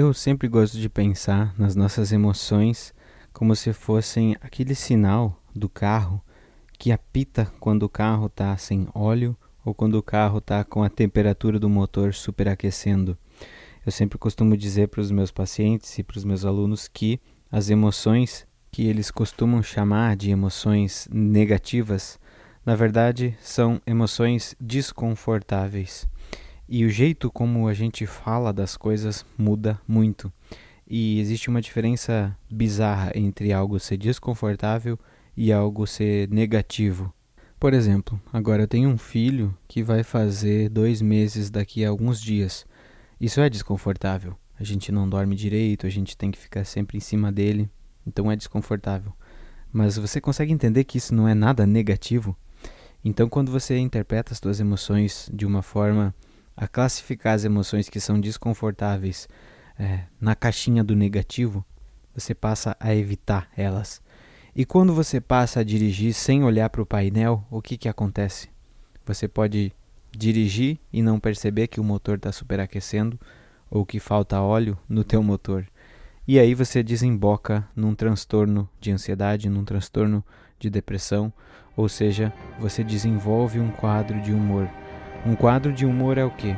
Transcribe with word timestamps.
Eu 0.00 0.14
sempre 0.14 0.48
gosto 0.48 0.78
de 0.78 0.88
pensar 0.88 1.54
nas 1.58 1.76
nossas 1.76 2.10
emoções 2.10 2.94
como 3.34 3.54
se 3.54 3.70
fossem 3.74 4.34
aquele 4.40 4.74
sinal 4.74 5.38
do 5.54 5.68
carro 5.68 6.22
que 6.78 6.90
apita 6.90 7.52
quando 7.60 7.82
o 7.82 7.88
carro 7.88 8.24
está 8.24 8.56
sem 8.56 8.88
óleo 8.94 9.36
ou 9.62 9.74
quando 9.74 9.96
o 9.96 10.02
carro 10.02 10.38
está 10.38 10.64
com 10.64 10.82
a 10.82 10.88
temperatura 10.88 11.58
do 11.58 11.68
motor 11.68 12.14
superaquecendo. 12.14 13.14
Eu 13.84 13.92
sempre 13.92 14.16
costumo 14.16 14.56
dizer 14.56 14.88
para 14.88 15.02
os 15.02 15.10
meus 15.10 15.30
pacientes 15.30 15.98
e 15.98 16.02
para 16.02 16.16
os 16.16 16.24
meus 16.24 16.46
alunos 16.46 16.88
que 16.88 17.20
as 17.52 17.68
emoções 17.68 18.46
que 18.72 18.86
eles 18.86 19.10
costumam 19.10 19.62
chamar 19.62 20.16
de 20.16 20.30
emoções 20.30 21.10
negativas, 21.12 22.18
na 22.64 22.74
verdade 22.74 23.36
são 23.42 23.78
emoções 23.86 24.56
desconfortáveis. 24.58 26.08
E 26.72 26.84
o 26.84 26.88
jeito 26.88 27.32
como 27.32 27.66
a 27.66 27.74
gente 27.74 28.06
fala 28.06 28.52
das 28.52 28.76
coisas 28.76 29.26
muda 29.36 29.80
muito. 29.88 30.32
E 30.86 31.18
existe 31.18 31.50
uma 31.50 31.60
diferença 31.60 32.38
bizarra 32.48 33.10
entre 33.16 33.52
algo 33.52 33.80
ser 33.80 33.96
desconfortável 33.96 34.96
e 35.36 35.52
algo 35.52 35.84
ser 35.84 36.28
negativo. 36.30 37.12
Por 37.58 37.74
exemplo, 37.74 38.20
agora 38.32 38.62
eu 38.62 38.68
tenho 38.68 38.88
um 38.88 38.96
filho 38.96 39.52
que 39.66 39.82
vai 39.82 40.04
fazer 40.04 40.68
dois 40.68 41.02
meses 41.02 41.50
daqui 41.50 41.84
a 41.84 41.88
alguns 41.88 42.20
dias. 42.20 42.64
Isso 43.20 43.40
é 43.40 43.50
desconfortável. 43.50 44.36
A 44.56 44.62
gente 44.62 44.92
não 44.92 45.08
dorme 45.08 45.34
direito, 45.34 45.88
a 45.88 45.90
gente 45.90 46.16
tem 46.16 46.30
que 46.30 46.38
ficar 46.38 46.64
sempre 46.64 46.96
em 46.96 47.00
cima 47.00 47.32
dele, 47.32 47.68
então 48.06 48.30
é 48.30 48.36
desconfortável. 48.36 49.12
Mas 49.72 49.96
você 49.96 50.20
consegue 50.20 50.52
entender 50.52 50.84
que 50.84 50.98
isso 50.98 51.16
não 51.16 51.26
é 51.26 51.34
nada 51.34 51.66
negativo? 51.66 52.36
Então, 53.04 53.28
quando 53.28 53.50
você 53.50 53.76
interpreta 53.76 54.32
as 54.32 54.38
suas 54.38 54.60
emoções 54.60 55.28
de 55.34 55.44
uma 55.44 55.62
forma 55.62 56.14
a 56.56 56.68
classificar 56.68 57.34
as 57.34 57.44
emoções 57.44 57.88
que 57.88 58.00
são 58.00 58.20
desconfortáveis 58.20 59.28
é, 59.78 60.00
na 60.20 60.34
caixinha 60.34 60.84
do 60.84 60.94
negativo, 60.94 61.64
você 62.14 62.34
passa 62.34 62.76
a 62.78 62.94
evitar 62.94 63.48
elas. 63.56 64.02
E 64.54 64.64
quando 64.64 64.94
você 64.94 65.20
passa 65.20 65.60
a 65.60 65.64
dirigir 65.64 66.12
sem 66.12 66.44
olhar 66.44 66.68
para 66.68 66.82
o 66.82 66.86
painel, 66.86 67.44
o 67.50 67.62
que, 67.62 67.76
que 67.76 67.88
acontece? 67.88 68.48
Você 69.06 69.26
pode 69.26 69.72
dirigir 70.10 70.78
e 70.92 71.02
não 71.02 71.20
perceber 71.20 71.68
que 71.68 71.80
o 71.80 71.84
motor 71.84 72.16
está 72.16 72.32
superaquecendo 72.32 73.18
ou 73.70 73.86
que 73.86 74.00
falta 74.00 74.40
óleo 74.40 74.76
no 74.88 75.04
teu 75.04 75.22
motor. 75.22 75.66
E 76.26 76.38
aí 76.38 76.54
você 76.54 76.82
desemboca 76.82 77.66
num 77.74 77.94
transtorno 77.94 78.68
de 78.80 78.90
ansiedade, 78.90 79.48
num 79.48 79.64
transtorno 79.64 80.24
de 80.58 80.68
depressão, 80.68 81.32
ou 81.76 81.88
seja, 81.88 82.32
você 82.58 82.84
desenvolve 82.84 83.58
um 83.58 83.70
quadro 83.70 84.20
de 84.20 84.32
humor 84.32 84.68
um 85.24 85.34
quadro 85.34 85.72
de 85.72 85.84
humor 85.84 86.16
é 86.16 86.24
o 86.24 86.30
que? 86.30 86.56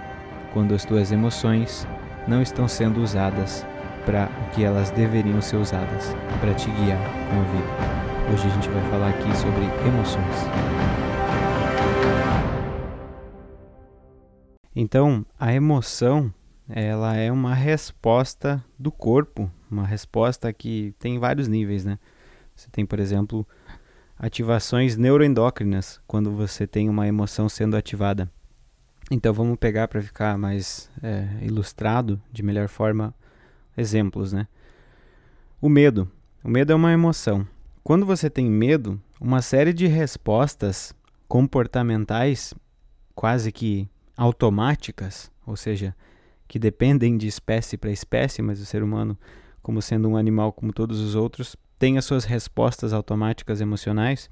Quando 0.52 0.74
as 0.74 0.84
tuas 0.84 1.10
emoções 1.10 1.86
não 2.28 2.40
estão 2.40 2.68
sendo 2.68 3.02
usadas 3.02 3.66
para 4.06 4.28
o 4.46 4.54
que 4.54 4.62
elas 4.62 4.90
deveriam 4.90 5.40
ser 5.40 5.56
usadas, 5.56 6.14
para 6.40 6.54
te 6.54 6.70
guiar 6.70 6.98
com 6.98 7.40
a 7.40 7.44
vida. 7.44 8.32
Hoje 8.32 8.46
a 8.46 8.50
gente 8.50 8.68
vai 8.68 8.90
falar 8.90 9.08
aqui 9.08 9.36
sobre 9.36 9.64
emoções. 9.88 10.36
Então, 14.74 15.26
a 15.38 15.52
emoção, 15.52 16.32
ela 16.68 17.16
é 17.16 17.30
uma 17.30 17.54
resposta 17.54 18.64
do 18.78 18.92
corpo, 18.92 19.50
uma 19.70 19.86
resposta 19.86 20.52
que 20.52 20.94
tem 20.98 21.18
vários 21.18 21.48
níveis, 21.48 21.84
né? 21.84 21.98
Você 22.54 22.68
tem, 22.70 22.86
por 22.86 23.00
exemplo, 23.00 23.46
ativações 24.18 24.96
neuroendócrinas, 24.96 26.00
quando 26.06 26.30
você 26.30 26.66
tem 26.66 26.88
uma 26.88 27.06
emoção 27.08 27.48
sendo 27.48 27.76
ativada. 27.76 28.30
Então 29.10 29.32
vamos 29.32 29.58
pegar 29.58 29.88
para 29.88 30.00
ficar 30.00 30.38
mais 30.38 30.90
é, 31.02 31.26
ilustrado 31.42 32.20
de 32.30 32.42
melhor 32.42 32.68
forma 32.68 33.14
exemplos, 33.76 34.32
né? 34.32 34.46
O 35.60 35.68
medo. 35.68 36.10
O 36.42 36.48
medo 36.48 36.72
é 36.72 36.74
uma 36.74 36.92
emoção. 36.92 37.46
Quando 37.84 38.06
você 38.06 38.30
tem 38.30 38.48
medo, 38.50 39.00
uma 39.20 39.42
série 39.42 39.72
de 39.72 39.86
respostas 39.86 40.94
comportamentais 41.28 42.54
quase 43.14 43.52
que 43.52 43.88
automáticas, 44.16 45.30
ou 45.46 45.56
seja, 45.56 45.94
que 46.46 46.58
dependem 46.58 47.16
de 47.16 47.26
espécie 47.26 47.76
para 47.76 47.90
espécie, 47.90 48.42
mas 48.42 48.60
o 48.60 48.66
ser 48.66 48.82
humano, 48.82 49.18
como 49.62 49.80
sendo 49.80 50.08
um 50.08 50.16
animal 50.16 50.52
como 50.52 50.72
todos 50.72 51.00
os 51.00 51.14
outros, 51.14 51.56
tem 51.78 51.98
as 51.98 52.04
suas 52.04 52.24
respostas 52.24 52.92
automáticas 52.92 53.60
emocionais. 53.60 54.28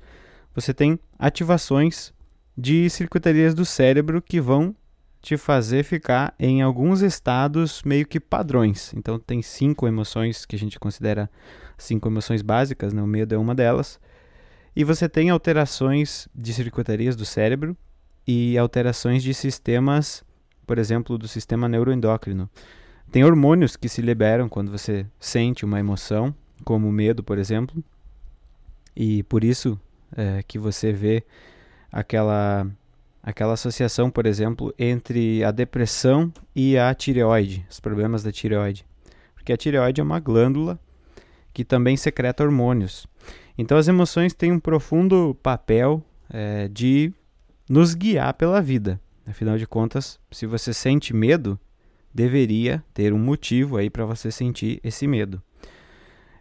Você 0.55 0.75
tem 0.75 0.99
ativações 1.19 2.12
de 2.60 2.91
circuitarias 2.91 3.54
do 3.54 3.65
cérebro 3.65 4.21
que 4.21 4.38
vão 4.38 4.76
te 5.22 5.37
fazer 5.38 5.82
ficar 5.82 6.34
em 6.38 6.60
alguns 6.60 7.00
estados 7.00 7.82
meio 7.82 8.06
que 8.06 8.21
padrões. 8.21 8.93
Então 8.94 9.19
tem 9.19 9.41
cinco 9.41 9.88
emoções 9.88 10.44
que 10.44 10.56
a 10.56 10.59
gente 10.59 10.78
considera 10.78 11.31
cinco 11.78 12.09
emoções 12.09 12.43
básicas, 12.43 12.93
né? 12.93 13.03
o 13.03 13.06
medo 13.06 13.34
é 13.34 13.38
uma 13.38 13.54
delas. 13.54 13.99
E 14.76 14.84
você 14.84 15.09
tem 15.09 15.31
alterações 15.31 16.28
de 16.34 16.53
circuitarias 16.53 17.16
do 17.16 17.25
cérebro 17.25 17.75
e 18.26 18.59
alterações 18.59 19.22
de 19.22 19.32
sistemas, 19.32 20.22
por 20.66 20.78
exemplo, 20.78 21.16
do 21.16 21.26
sistema 21.26 21.66
neuroendócrino. 21.66 22.49
Tem 23.10 23.25
hormônios 23.25 23.75
que 23.75 23.88
se 23.88 24.03
liberam 24.03 24.49
quando 24.49 24.70
você 24.70 25.06
sente 25.19 25.65
uma 25.65 25.81
emoção, 25.81 26.34
como 26.62 26.88
o 26.88 26.93
medo, 26.93 27.25
por 27.25 27.38
exemplo. 27.38 27.82
E 28.94 29.22
por 29.25 29.43
isso 29.43 29.81
é, 30.15 30.43
que 30.43 30.59
você 30.59 30.93
vê 30.93 31.25
aquela 31.93 32.67
aquela 33.23 33.53
associação, 33.53 34.11
por 34.11 34.27
exemplo, 34.27 34.75
entre 34.78 35.45
a 35.45 35.51
depressão 35.51 36.33
e 36.55 36.78
a 36.78 36.93
tireoide, 36.95 37.67
os 37.71 37.78
problemas 37.78 38.23
da 38.23 38.33
tireoide. 38.33 38.87
Porque 39.34 39.53
a 39.53 39.56
tireoide 39.56 40.00
é 40.00 40.05
uma 40.05 40.21
glândula 40.21 40.79
que 41.53 41.65
também 41.65 41.97
secreta 41.97 42.43
hormônios. 42.43 43.06
Então 43.59 43.77
as 43.77 43.89
emoções 43.89 44.33
têm 44.33 44.53
um 44.53 44.61
profundo 44.61 45.37
papel 45.43 46.03
é, 46.31 46.69
de 46.69 47.12
nos 47.69 47.95
guiar 47.95 48.34
pela 48.34 48.62
vida. 48.62 49.00
Afinal 49.27 49.59
de 49.59 49.67
contas, 49.67 50.19
se 50.31 50.47
você 50.47 50.73
sente 50.73 51.15
medo, 51.15 51.59
deveria 52.12 52.83
ter 52.93 53.12
um 53.12 53.19
motivo 53.19 53.77
aí 53.77 53.91
para 53.91 54.05
você 54.05 54.31
sentir 54.31 54.81
esse 54.83 55.06
medo. 55.06 55.43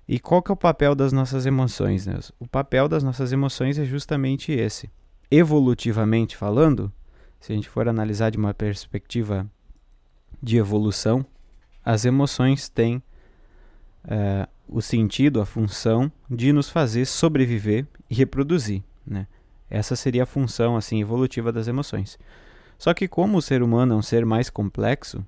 E 0.08 0.20
qual 0.20 0.42
que 0.42 0.50
é 0.50 0.54
o 0.54 0.58
papel 0.58 0.96
das 0.96 1.12
nossas 1.12 1.46
emoções? 1.46 2.08
Né? 2.08 2.18
O 2.40 2.48
papel 2.48 2.88
das 2.88 3.04
nossas 3.04 3.32
emoções 3.32 3.78
é 3.78 3.86
justamente 3.86 4.52
esse 4.52 4.90
evolutivamente 5.31 6.35
falando, 6.35 6.91
se 7.40 7.51
a 7.51 7.56
gente 7.56 7.69
for 7.69 7.88
analisar 7.88 8.29
de 8.29 8.38
uma 8.38 8.53
perspectiva 8.53 9.50
de 10.41 10.57
evolução, 10.57 11.25
as 11.84 12.06
emoções 12.06 12.69
têm 12.69 13.01
é, 14.07 14.47
o 14.67 14.81
sentido, 14.81 15.41
a 15.41 15.45
função 15.45 16.12
de 16.29 16.53
nos 16.53 16.69
fazer 16.69 17.06
sobreviver 17.06 17.88
e 18.09 18.16
reproduzir. 18.16 18.84
Né? 19.06 19.28
Essa 19.69 19.95
seria 19.95 20.23
a 20.23 20.28
função 20.28 20.75
assim 20.75 21.01
evolutiva 21.01 21.51
das 21.51 21.67
emoções. 21.67 22.17
Só 22.78 22.94
que 22.94 23.07
como 23.07 23.38
o 23.38 23.41
ser 23.41 23.61
humano 23.61 23.94
é 23.94 23.97
um 23.97 24.01
ser 24.01 24.25
mais 24.25 24.50
complexo 24.50 25.25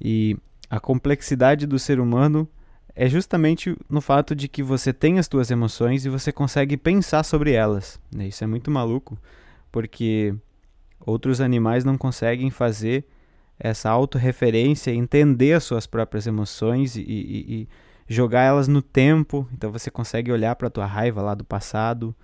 e 0.00 0.36
a 0.68 0.78
complexidade 0.78 1.66
do 1.66 1.78
ser 1.78 1.98
humano 1.98 2.48
é 2.96 3.08
justamente 3.08 3.76
no 3.88 4.00
fato 4.00 4.34
de 4.34 4.46
que 4.46 4.62
você 4.62 4.92
tem 4.92 5.18
as 5.18 5.26
suas 5.26 5.50
emoções 5.50 6.04
e 6.04 6.08
você 6.08 6.30
consegue 6.30 6.76
pensar 6.76 7.24
sobre 7.24 7.52
elas. 7.52 8.00
Né? 8.14 8.28
Isso 8.28 8.44
é 8.44 8.46
muito 8.46 8.70
maluco, 8.70 9.18
porque 9.72 10.34
outros 11.00 11.40
animais 11.40 11.84
não 11.84 11.98
conseguem 11.98 12.50
fazer 12.50 13.04
essa 13.58 13.90
autorreferência, 13.90 14.92
entender 14.92 15.54
as 15.54 15.64
suas 15.64 15.86
próprias 15.86 16.26
emoções 16.26 16.96
e, 16.96 17.02
e, 17.02 17.54
e 17.54 17.68
jogar 18.06 18.42
elas 18.42 18.68
no 18.68 18.80
tempo. 18.80 19.48
Então 19.52 19.72
você 19.72 19.90
consegue 19.90 20.30
olhar 20.30 20.54
para 20.54 20.68
a 20.68 20.70
tua 20.70 20.86
raiva 20.86 21.20
lá 21.20 21.34
do 21.34 21.44
passado, 21.44 22.14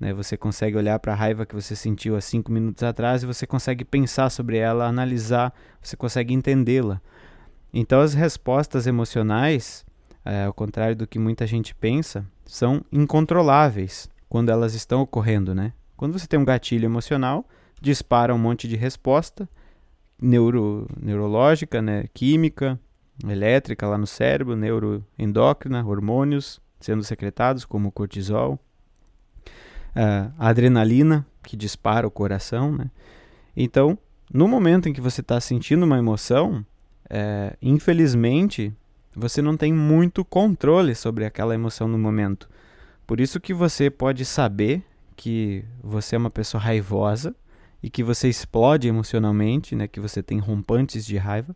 né? 0.00 0.12
Você 0.12 0.36
consegue 0.36 0.76
olhar 0.76 0.98
para 0.98 1.12
a 1.12 1.16
raiva 1.16 1.46
que 1.46 1.54
você 1.54 1.76
sentiu 1.76 2.16
há 2.16 2.20
cinco 2.20 2.50
minutos 2.50 2.82
atrás 2.82 3.22
e 3.22 3.26
você 3.26 3.46
consegue 3.46 3.84
pensar 3.84 4.30
sobre 4.30 4.56
ela, 4.56 4.86
analisar, 4.86 5.52
você 5.82 5.96
consegue 5.96 6.32
entendê-la. 6.34 7.00
Então 7.72 8.00
as 8.00 8.14
respostas 8.14 8.86
emocionais 8.86 9.84
é, 10.24 10.44
ao 10.44 10.52
contrário 10.52 10.96
do 10.96 11.06
que 11.06 11.18
muita 11.18 11.46
gente 11.46 11.74
pensa, 11.74 12.26
são 12.46 12.84
incontroláveis 12.90 14.08
quando 14.28 14.50
elas 14.50 14.74
estão 14.74 15.00
ocorrendo, 15.00 15.54
né? 15.54 15.72
Quando 15.96 16.18
você 16.18 16.26
tem 16.26 16.38
um 16.38 16.44
gatilho 16.44 16.86
emocional, 16.86 17.46
dispara 17.80 18.34
um 18.34 18.38
monte 18.38 18.66
de 18.66 18.76
resposta 18.76 19.48
neuro, 20.20 20.88
neurológica, 21.00 21.80
né? 21.82 22.06
química, 22.12 22.78
elétrica 23.28 23.86
lá 23.86 23.98
no 23.98 24.06
cérebro, 24.06 24.56
neuroendócrina, 24.56 25.84
hormônios 25.84 26.60
sendo 26.80 27.02
secretados, 27.02 27.64
como 27.64 27.90
cortisol, 27.90 28.58
a 29.94 30.48
adrenalina, 30.48 31.26
que 31.42 31.56
dispara 31.56 32.06
o 32.06 32.10
coração, 32.10 32.72
né? 32.72 32.90
Então, 33.56 33.96
no 34.32 34.46
momento 34.48 34.88
em 34.88 34.92
que 34.92 35.00
você 35.00 35.20
está 35.20 35.40
sentindo 35.40 35.84
uma 35.84 35.96
emoção, 35.96 36.64
é, 37.08 37.56
infelizmente, 37.62 38.74
você 39.16 39.40
não 39.40 39.56
tem 39.56 39.72
muito 39.72 40.24
controle 40.24 40.94
sobre 40.94 41.24
aquela 41.24 41.54
emoção 41.54 41.86
no 41.86 41.98
momento. 41.98 42.48
Por 43.06 43.20
isso 43.20 43.40
que 43.40 43.54
você 43.54 43.90
pode 43.90 44.24
saber 44.24 44.82
que 45.16 45.64
você 45.82 46.16
é 46.16 46.18
uma 46.18 46.30
pessoa 46.30 46.60
raivosa 46.62 47.34
e 47.82 47.90
que 47.90 48.02
você 48.02 48.28
explode 48.28 48.88
emocionalmente, 48.88 49.76
né, 49.76 49.86
que 49.86 50.00
você 50.00 50.22
tem 50.22 50.38
rompantes 50.38 51.04
de 51.04 51.16
raiva. 51.16 51.54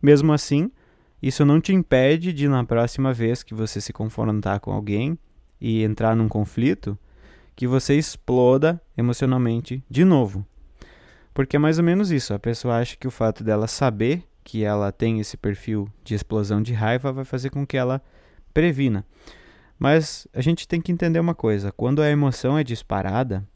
Mesmo 0.00 0.32
assim, 0.32 0.70
isso 1.22 1.44
não 1.44 1.60
te 1.60 1.72
impede 1.72 2.32
de, 2.32 2.48
na 2.48 2.64
próxima 2.64 3.12
vez 3.12 3.42
que 3.42 3.54
você 3.54 3.80
se 3.80 3.92
confrontar 3.92 4.60
com 4.60 4.72
alguém 4.72 5.18
e 5.60 5.82
entrar 5.82 6.14
num 6.14 6.28
conflito, 6.28 6.98
que 7.54 7.66
você 7.66 7.96
exploda 7.96 8.80
emocionalmente 8.96 9.82
de 9.88 10.04
novo. 10.04 10.44
Porque 11.32 11.56
é 11.56 11.58
mais 11.58 11.78
ou 11.78 11.84
menos 11.84 12.10
isso. 12.10 12.34
A 12.34 12.38
pessoa 12.38 12.78
acha 12.78 12.96
que 12.96 13.06
o 13.06 13.10
fato 13.10 13.42
dela 13.42 13.66
saber 13.66 14.24
que 14.44 14.64
ela 14.64 14.90
tem 14.92 15.20
esse 15.20 15.36
perfil 15.36 15.88
de 16.02 16.14
explosão 16.14 16.62
de 16.62 16.72
raiva 16.72 17.12
vai 17.12 17.24
fazer 17.24 17.50
com 17.50 17.66
que 17.66 17.76
ela 17.76 18.02
previna. 18.52 19.04
Mas 19.78 20.28
a 20.32 20.40
gente 20.40 20.68
tem 20.68 20.80
que 20.80 20.92
entender 20.92 21.18
uma 21.18 21.34
coisa: 21.34 21.72
quando 21.72 22.02
a 22.02 22.10
emoção 22.10 22.56
é 22.58 22.64
disparada, 22.64 23.46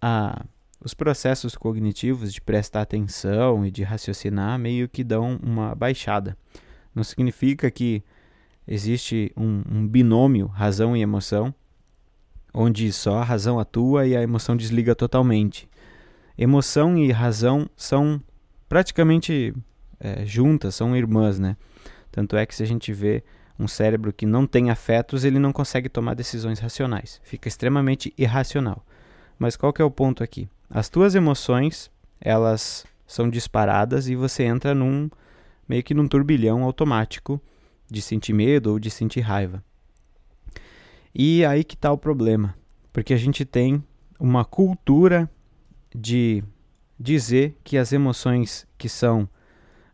a, 0.00 0.44
os 0.82 0.94
processos 0.94 1.54
cognitivos 1.54 2.32
de 2.32 2.40
prestar 2.40 2.82
atenção 2.82 3.64
e 3.64 3.70
de 3.70 3.82
raciocinar 3.82 4.58
meio 4.58 4.88
que 4.88 5.04
dão 5.04 5.38
uma 5.42 5.74
baixada. 5.74 6.36
Não 6.94 7.04
significa 7.04 7.70
que 7.70 8.02
existe 8.66 9.32
um, 9.36 9.62
um 9.70 9.86
binômio 9.86 10.46
razão 10.46 10.96
e 10.96 11.02
emoção, 11.02 11.54
onde 12.52 12.92
só 12.92 13.18
a 13.18 13.24
razão 13.24 13.58
atua 13.58 14.06
e 14.06 14.16
a 14.16 14.22
emoção 14.22 14.56
desliga 14.56 14.94
totalmente. 14.94 15.68
Emoção 16.36 16.96
e 16.96 17.12
razão 17.12 17.68
são 17.76 18.20
praticamente 18.68 19.54
é, 20.00 20.24
juntas, 20.24 20.74
são 20.74 20.96
irmãs, 20.96 21.38
né? 21.38 21.56
Tanto 22.10 22.36
é 22.36 22.44
que 22.44 22.54
se 22.54 22.62
a 22.62 22.66
gente 22.66 22.92
vê 22.92 23.22
um 23.58 23.68
cérebro 23.68 24.12
que 24.12 24.26
não 24.26 24.46
tem 24.46 24.70
afetos, 24.70 25.24
ele 25.24 25.38
não 25.38 25.52
consegue 25.52 25.88
tomar 25.88 26.14
decisões 26.14 26.58
racionais. 26.58 27.20
Fica 27.22 27.46
extremamente 27.46 28.12
irracional. 28.16 28.84
Mas 29.38 29.56
qual 29.56 29.72
que 29.72 29.82
é 29.82 29.84
o 29.84 29.90
ponto 29.90 30.24
aqui? 30.24 30.48
As 30.68 30.88
tuas 30.88 31.14
emoções, 31.14 31.90
elas 32.20 32.84
são 33.06 33.28
disparadas 33.28 34.08
e 34.08 34.16
você 34.16 34.44
entra 34.44 34.74
num 34.74 35.10
meio 35.68 35.82
que 35.82 35.94
num 35.94 36.08
turbilhão 36.08 36.64
automático 36.64 37.40
de 37.88 38.00
sentir 38.00 38.32
medo 38.32 38.72
ou 38.72 38.78
de 38.78 38.90
sentir 38.90 39.20
raiva. 39.20 39.62
E 41.14 41.44
aí 41.44 41.64
que 41.64 41.74
está 41.74 41.92
o 41.92 41.98
problema, 41.98 42.56
porque 42.92 43.12
a 43.12 43.16
gente 43.16 43.44
tem 43.44 43.82
uma 44.18 44.44
cultura 44.44 45.28
de 45.94 46.42
dizer 46.98 47.56
que 47.64 47.76
as 47.76 47.92
emoções 47.92 48.66
que 48.78 48.88
são, 48.88 49.28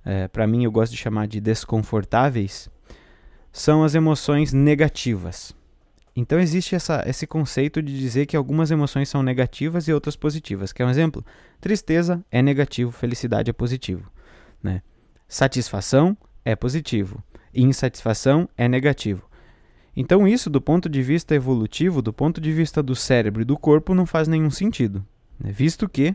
é, 0.06 0.28
para 0.28 0.46
mim 0.46 0.62
eu 0.64 0.70
gosto 0.70 0.92
de 0.92 0.98
chamar 0.98 1.26
de 1.26 1.40
desconfortáveis, 1.40 2.70
são 3.52 3.82
as 3.82 3.96
emoções 3.96 4.52
negativas. 4.52 5.52
Então 6.14 6.38
existe 6.38 6.76
essa, 6.76 7.02
esse 7.06 7.26
conceito 7.26 7.82
de 7.82 7.98
dizer 7.98 8.24
que 8.24 8.36
algumas 8.36 8.70
emoções 8.70 9.08
são 9.08 9.22
negativas 9.22 9.88
e 9.88 9.92
outras 9.92 10.14
positivas. 10.14 10.72
Quer 10.72 10.86
um 10.86 10.90
exemplo? 10.90 11.24
Tristeza 11.60 12.24
é 12.30 12.40
negativo, 12.40 12.92
felicidade 12.92 13.50
é 13.50 13.52
positivo. 13.52 14.08
Né? 14.62 14.80
Satisfação 15.28 16.16
é 16.44 16.54
positivo, 16.54 17.22
insatisfação 17.52 18.48
é 18.56 18.68
negativo. 18.68 19.28
Então, 19.96 20.28
isso, 20.28 20.48
do 20.48 20.60
ponto 20.60 20.88
de 20.88 21.02
vista 21.02 21.34
evolutivo, 21.34 22.00
do 22.00 22.12
ponto 22.12 22.40
de 22.40 22.52
vista 22.52 22.82
do 22.82 22.94
cérebro 22.94 23.42
e 23.42 23.46
do 23.46 23.58
corpo, 23.58 23.94
não 23.94 24.06
faz 24.06 24.28
nenhum 24.28 24.50
sentido, 24.50 25.04
né? 25.40 25.50
visto 25.50 25.88
que 25.88 26.14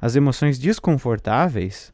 as 0.00 0.16
emoções 0.16 0.58
desconfortáveis, 0.58 1.92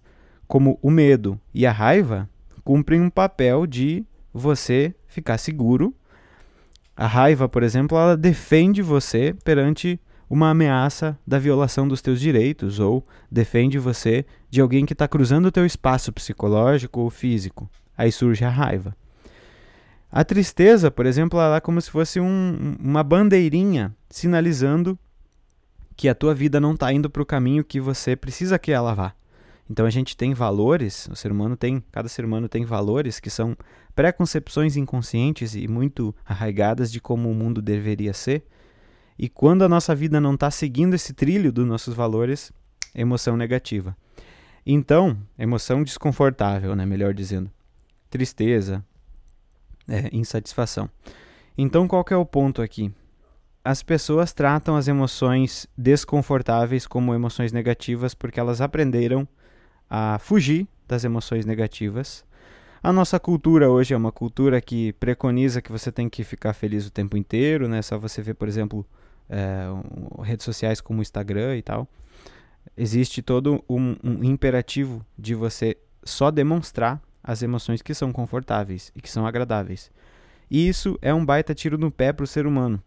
como 0.48 0.78
o 0.82 0.90
medo 0.90 1.38
e 1.54 1.66
a 1.66 1.70
raiva, 1.70 2.28
cumprem 2.64 3.00
um 3.00 3.10
papel 3.10 3.66
de 3.66 4.04
você 4.32 4.94
ficar 5.06 5.38
seguro. 5.38 5.94
A 6.96 7.06
raiva, 7.06 7.48
por 7.48 7.62
exemplo, 7.62 7.96
ela 7.96 8.16
defende 8.16 8.82
você 8.82 9.36
perante 9.44 10.00
uma 10.28 10.50
ameaça 10.50 11.18
da 11.26 11.38
violação 11.38 11.86
dos 11.86 12.02
teus 12.02 12.20
direitos 12.20 12.80
ou 12.80 13.06
defende 13.30 13.78
você 13.78 14.26
de 14.50 14.60
alguém 14.60 14.84
que 14.84 14.92
está 14.92 15.06
cruzando 15.06 15.46
o 15.46 15.52
teu 15.52 15.64
espaço 15.64 16.12
psicológico 16.12 17.00
ou 17.00 17.10
físico. 17.10 17.70
Aí 17.96 18.10
surge 18.10 18.44
a 18.44 18.50
raiva. 18.50 18.96
A 20.10 20.24
tristeza, 20.24 20.90
por 20.90 21.04
exemplo, 21.06 21.38
ela 21.38 21.56
é 21.56 21.60
como 21.60 21.80
se 21.80 21.90
fosse 21.90 22.18
um, 22.18 22.76
uma 22.80 23.02
bandeirinha 23.02 23.94
sinalizando 24.08 24.98
que 25.94 26.08
a 26.08 26.14
tua 26.14 26.34
vida 26.34 26.58
não 26.58 26.72
está 26.72 26.92
indo 26.92 27.10
para 27.10 27.22
o 27.22 27.26
caminho 27.26 27.64
que 27.64 27.80
você 27.80 28.16
precisa 28.16 28.58
que 28.58 28.72
ela 28.72 28.94
vá. 28.94 29.12
Então 29.70 29.84
a 29.84 29.90
gente 29.90 30.16
tem 30.16 30.32
valores, 30.32 31.08
o 31.10 31.16
ser 31.16 31.30
humano 31.30 31.56
tem, 31.56 31.82
cada 31.92 32.08
ser 32.08 32.24
humano 32.24 32.48
tem 32.48 32.64
valores 32.64 33.20
que 33.20 33.28
são 33.28 33.56
preconcepções 33.94 34.76
inconscientes 34.76 35.54
e 35.54 35.68
muito 35.68 36.14
arraigadas 36.24 36.90
de 36.90 37.00
como 37.00 37.30
o 37.30 37.34
mundo 37.34 37.60
deveria 37.60 38.14
ser. 38.14 38.44
E 39.18 39.28
quando 39.28 39.62
a 39.62 39.68
nossa 39.68 39.94
vida 39.94 40.20
não 40.20 40.34
está 40.34 40.50
seguindo 40.50 40.94
esse 40.94 41.12
trilho 41.12 41.52
dos 41.52 41.66
nossos 41.66 41.94
valores, 41.94 42.52
emoção 42.94 43.36
negativa. 43.36 43.96
Então, 44.64 45.18
emoção 45.38 45.82
desconfortável, 45.82 46.74
né, 46.76 46.86
melhor 46.86 47.12
dizendo. 47.12 47.50
Tristeza, 48.08 48.84
é, 49.88 50.08
insatisfação. 50.12 50.88
Então, 51.56 51.88
qual 51.88 52.04
é 52.10 52.16
o 52.16 52.24
ponto 52.24 52.62
aqui? 52.62 52.92
As 53.64 53.82
pessoas 53.82 54.32
tratam 54.32 54.76
as 54.76 54.88
emoções 54.88 55.66
desconfortáveis 55.76 56.86
como 56.86 57.12
emoções 57.14 57.52
negativas 57.52 58.14
porque 58.14 58.38
elas 58.38 58.60
aprenderam 58.60 59.28
a 59.88 60.18
fugir 60.18 60.66
das 60.86 61.04
emoções 61.04 61.44
negativas. 61.44 62.24
A 62.82 62.92
nossa 62.92 63.18
cultura 63.18 63.68
hoje 63.70 63.92
é 63.92 63.96
uma 63.96 64.12
cultura 64.12 64.60
que 64.60 64.92
preconiza 64.94 65.60
que 65.60 65.72
você 65.72 65.90
tem 65.90 66.08
que 66.08 66.22
ficar 66.22 66.52
feliz 66.52 66.86
o 66.86 66.90
tempo 66.90 67.16
inteiro, 67.16 67.68
né? 67.68 67.82
Só 67.82 67.98
você 67.98 68.22
ver, 68.22 68.34
por 68.34 68.46
exemplo, 68.46 68.86
é, 69.28 69.64
redes 70.22 70.44
sociais 70.44 70.80
como 70.80 71.00
o 71.00 71.02
Instagram 71.02 71.56
e 71.56 71.62
tal. 71.62 71.88
Existe 72.76 73.20
todo 73.20 73.64
um, 73.68 73.96
um 74.02 74.22
imperativo 74.22 75.04
de 75.18 75.34
você 75.34 75.76
só 76.04 76.30
demonstrar 76.30 77.02
as 77.22 77.42
emoções 77.42 77.82
que 77.82 77.94
são 77.94 78.12
confortáveis 78.12 78.92
e 78.94 79.00
que 79.00 79.10
são 79.10 79.26
agradáveis. 79.26 79.90
E 80.50 80.68
isso 80.68 80.98
é 81.02 81.12
um 81.12 81.24
baita 81.24 81.54
tiro 81.54 81.76
no 81.76 81.90
pé 81.90 82.12
para 82.12 82.24
o 82.24 82.26
ser 82.26 82.46
humano. 82.46 82.82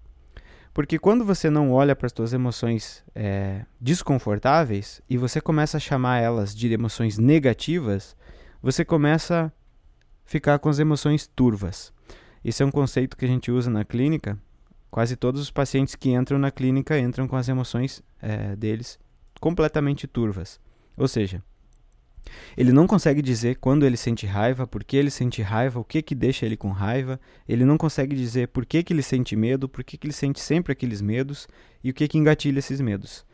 Porque 0.73 0.97
quando 0.97 1.25
você 1.25 1.49
não 1.49 1.71
olha 1.71 1.95
para 1.95 2.05
as 2.05 2.13
suas 2.15 2.31
emoções 2.31 3.03
é, 3.13 3.65
desconfortáveis 3.79 5.01
e 5.09 5.17
você 5.17 5.41
começa 5.41 5.77
a 5.77 5.81
chamar 5.81 6.19
elas 6.19 6.55
de 6.55 6.71
emoções 6.71 7.17
negativas, 7.17 8.15
você 8.61 8.85
começa 8.85 9.45
a 9.45 9.51
ficar 10.23 10.59
com 10.59 10.69
as 10.69 10.79
emoções 10.79 11.27
turvas. 11.27 11.93
Esse 12.43 12.63
é 12.63 12.65
um 12.65 12.71
conceito 12.71 13.17
que 13.17 13.25
a 13.25 13.27
gente 13.27 13.51
usa 13.51 13.69
na 13.69 13.83
clínica. 13.83 14.37
Quase 14.89 15.15
todos 15.15 15.41
os 15.41 15.51
pacientes 15.51 15.95
que 15.95 16.11
entram 16.11 16.39
na 16.39 16.51
clínica 16.51 16.97
entram 16.97 17.27
com 17.27 17.35
as 17.35 17.49
emoções 17.49 18.01
é, 18.21 18.55
deles 18.55 18.97
completamente 19.41 20.07
turvas. 20.07 20.59
Ou 20.95 21.07
seja, 21.07 21.43
ele 22.55 22.71
não 22.71 22.87
consegue 22.87 23.21
dizer 23.21 23.57
quando 23.57 23.85
ele 23.85 23.97
sente 23.97 24.25
raiva, 24.25 24.67
por 24.67 24.83
que 24.83 24.97
ele 24.97 25.09
sente 25.09 25.41
raiva, 25.41 25.79
o 25.79 25.83
que 25.83 26.01
que 26.01 26.15
deixa 26.15 26.45
ele 26.45 26.57
com 26.57 26.69
raiva. 26.69 27.19
Ele 27.47 27.65
não 27.65 27.77
consegue 27.77 28.15
dizer 28.15 28.49
por 28.49 28.65
que, 28.65 28.83
que 28.83 28.93
ele 28.93 29.01
sente 29.01 29.35
medo, 29.35 29.67
por 29.67 29.83
que, 29.83 29.97
que 29.97 30.07
ele 30.07 30.13
sente 30.13 30.39
sempre 30.39 30.73
aqueles 30.73 31.01
medos 31.01 31.47
e 31.83 31.89
o 31.89 31.93
que 31.93 32.07
que 32.07 32.17
engatilha 32.17 32.59
esses 32.59 32.81
medos. 32.81 33.25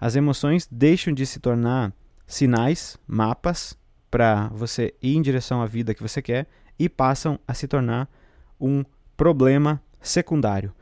As 0.00 0.16
emoções 0.16 0.68
deixam 0.70 1.12
de 1.12 1.24
se 1.26 1.38
tornar 1.38 1.92
sinais, 2.26 2.98
mapas 3.06 3.76
para 4.10 4.48
você 4.48 4.94
ir 5.02 5.16
em 5.16 5.22
direção 5.22 5.62
à 5.62 5.66
vida 5.66 5.94
que 5.94 6.02
você 6.02 6.20
quer 6.20 6.46
e 6.78 6.88
passam 6.88 7.38
a 7.46 7.54
se 7.54 7.66
tornar 7.68 8.08
um 8.60 8.84
problema 9.16 9.82
secundário. 10.00 10.72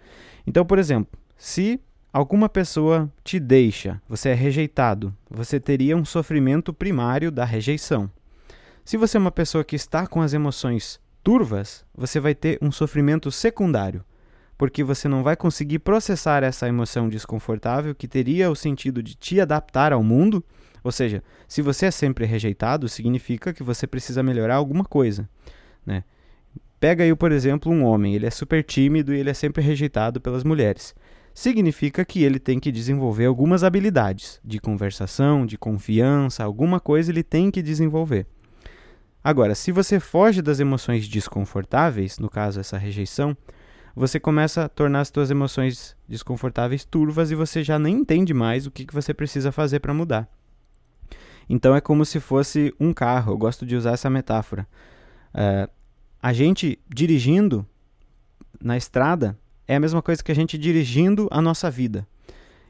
Então, 0.47 0.65
por 0.65 0.79
exemplo, 0.79 1.19
se 1.37 1.81
alguma 2.13 2.49
pessoa 2.49 3.11
te 3.23 3.39
deixa, 3.39 4.01
você 4.09 4.31
é 4.31 4.35
rejeitado, 4.35 5.15
você 5.29 5.61
teria 5.61 5.97
um 5.97 6.05
sofrimento 6.05 6.73
primário 6.73 7.31
da 7.31 7.45
rejeição. 7.45 8.11
Se 8.85 8.97
você 8.97 9.17
é 9.17 9.21
uma 9.21 9.31
pessoa 9.31 9.65
que 9.65 9.77
está 9.77 10.07
com 10.07 10.21
as 10.21 10.33
emoções 10.33 11.01
turvas, 11.23 11.85
você 11.95 12.19
vai 12.19 12.35
ter 12.35 12.59
um 12.61 12.73
sofrimento 12.73 13.31
secundário, 13.31 14.05
porque 14.59 14.83
você 14.83 15.09
não 15.09 15.23
vai 15.23 15.37
conseguir 15.37 15.79
processar 15.79 16.43
essa 16.43 16.69
emoção 16.69 17.09
desconfortável 17.09 17.95
que 17.95 18.09
teria 18.09 18.51
o 18.51 18.57
sentido 18.57 19.03
de 19.03 19.15
te 19.15 19.41
adaptar 19.41 19.93
ao 19.93 20.03
mundo. 20.03 20.45
Ou 20.83 20.91
seja, 20.91 21.23
se 21.47 21.63
você 21.63 21.87
é 21.87 21.91
sempre 21.91 22.25
rejeitado, 22.25 22.89
significa 22.89 23.53
que 23.53 23.63
você 23.63 23.87
precisa 23.87 24.23
melhorar 24.23 24.57
alguma 24.57 24.85
coisa, 24.85 25.29
né? 25.85 26.05
Pega 26.81 27.05
aí, 27.05 27.15
por 27.15 27.31
exemplo, 27.31 27.71
um 27.71 27.85
homem, 27.85 28.15
ele 28.15 28.25
é 28.25 28.31
super 28.31 28.65
tímido 28.65 29.15
e 29.15 29.19
ele 29.19 29.29
é 29.29 29.35
sempre 29.35 29.63
rejeitado 29.63 30.19
pelas 30.19 30.43
mulheres 30.43 30.95
significa 31.41 32.05
que 32.05 32.23
ele 32.23 32.39
tem 32.39 32.61
que 32.61 32.71
desenvolver 32.71 33.25
algumas 33.25 33.65
habilidades 33.65 34.39
de 34.45 34.61
conversação, 34.61 35.47
de 35.47 35.57
confiança, 35.57 36.45
alguma 36.45 36.79
coisa 36.79 37.11
ele 37.11 37.23
tem 37.23 37.51
que 37.51 37.63
desenvolver. 37.63 38.27
Agora, 39.25 39.55
se 39.55 39.73
você 39.73 39.99
foge 39.99 40.43
das 40.43 40.61
emoções 40.61 41.09
desconfortáveis, 41.09 42.19
no 42.19 42.29
caso 42.29 42.61
essa 42.61 42.77
rejeição, 42.77 43.35
você 43.97 44.21
começa 44.21 44.67
a 44.67 44.69
tornar 44.69 45.01
as 45.01 45.09
suas 45.09 45.31
emoções 45.31 45.97
desconfortáveis 46.07 46.85
turvas 46.85 47.31
e 47.31 47.35
você 47.35 47.65
já 47.65 47.79
nem 47.79 47.97
entende 47.97 48.35
mais 48.35 48.67
o 48.67 48.71
que, 48.71 48.85
que 48.85 48.95
você 48.95 49.15
precisa 49.15 49.51
fazer 49.51 49.81
para 49.81 49.95
mudar. 49.95 50.29
Então 51.49 51.75
é 51.75 51.81
como 51.81 52.05
se 52.05 52.21
fosse 52.21 52.75
um 52.79 52.93
carro, 52.93 53.33
eu 53.33 53.39
gosto 53.39 53.65
de 53.65 53.77
usar 53.77 53.93
essa 53.93 54.11
metáfora. 54.11 54.69
Uh, 55.35 55.71
a 56.23 56.35
gente 56.35 56.79
dirigindo 56.87 57.67
na 58.61 58.77
estrada, 58.77 59.39
é 59.71 59.77
a 59.77 59.81
mesma 59.81 60.03
coisa 60.03 60.21
que 60.21 60.33
a 60.33 60.35
gente 60.35 60.59
dirigindo 60.59 61.29
a 61.31 61.41
nossa 61.41 61.71
vida. 61.71 62.05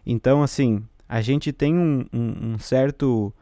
Então, 0.04 0.42
assim, 0.42 0.82
a 1.08 1.22
gente 1.22 1.50
tem 1.50 1.74
um, 1.74 2.04
um, 2.12 2.52
um 2.52 2.58
certo 2.58 3.32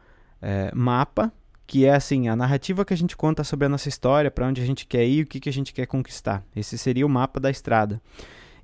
é, 0.40 0.70
mapa 0.72 1.32
que 1.66 1.84
é 1.84 1.92
assim, 1.92 2.28
a 2.28 2.36
narrativa 2.36 2.84
que 2.84 2.94
a 2.94 2.96
gente 2.96 3.16
conta 3.16 3.42
sobre 3.42 3.66
a 3.66 3.68
nossa 3.68 3.88
história, 3.88 4.30
para 4.30 4.46
onde 4.46 4.62
a 4.62 4.64
gente 4.64 4.86
quer 4.86 5.04
ir, 5.04 5.24
o 5.24 5.26
que, 5.26 5.40
que 5.40 5.48
a 5.48 5.52
gente 5.52 5.74
quer 5.74 5.86
conquistar. 5.86 6.44
Esse 6.54 6.78
seria 6.78 7.04
o 7.04 7.08
mapa 7.08 7.40
da 7.40 7.50
estrada. 7.50 8.00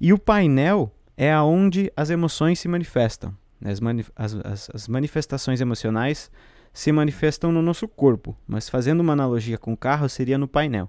E 0.01 0.13
o 0.13 0.19
painel 0.19 0.95
é 1.17 1.33
aonde 1.33 1.93
as 1.97 2.09
emoções 2.09 2.61
se 2.61 2.69
manifestam. 2.69 3.37
As, 3.65 3.81
mani 3.81 4.07
as, 4.15 4.35
as, 4.45 4.71
as 4.73 4.87
manifestações 4.87 5.61
emocionais 5.61 6.31
se 6.73 6.93
manifestam 6.93 7.51
no 7.51 7.61
nosso 7.61 7.89
corpo, 7.89 8.37
mas 8.47 8.69
fazendo 8.69 9.01
uma 9.01 9.13
analogia 9.13 9.59
com 9.59 9.73
o 9.73 9.77
carro, 9.77 10.09
seria 10.09 10.39
no 10.39 10.47
painel. 10.47 10.89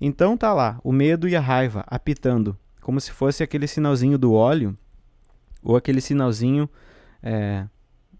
Então 0.00 0.38
tá 0.38 0.54
lá, 0.54 0.80
o 0.82 0.90
medo 0.90 1.28
e 1.28 1.36
a 1.36 1.40
raiva 1.40 1.84
apitando, 1.86 2.56
como 2.82 3.00
se 3.00 3.12
fosse 3.12 3.42
aquele 3.42 3.66
sinalzinho 3.66 4.18
do 4.18 4.34
óleo 4.34 4.76
ou 5.62 5.76
aquele 5.76 6.00
sinalzinho 6.00 6.68
é, 7.22 7.66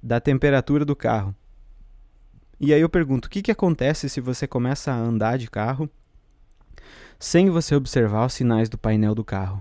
da 0.00 0.20
temperatura 0.20 0.84
do 0.84 0.94
carro. 0.94 1.34
E 2.60 2.72
aí 2.72 2.80
eu 2.80 2.88
pergunto, 2.88 3.26
o 3.26 3.30
que, 3.30 3.42
que 3.42 3.50
acontece 3.50 4.08
se 4.08 4.20
você 4.20 4.46
começa 4.46 4.92
a 4.92 4.96
andar 4.96 5.36
de 5.36 5.50
carro 5.50 5.90
sem 7.18 7.50
você 7.50 7.74
observar 7.74 8.24
os 8.24 8.34
sinais 8.34 8.68
do 8.68 8.78
painel 8.78 9.16
do 9.16 9.24
carro? 9.24 9.60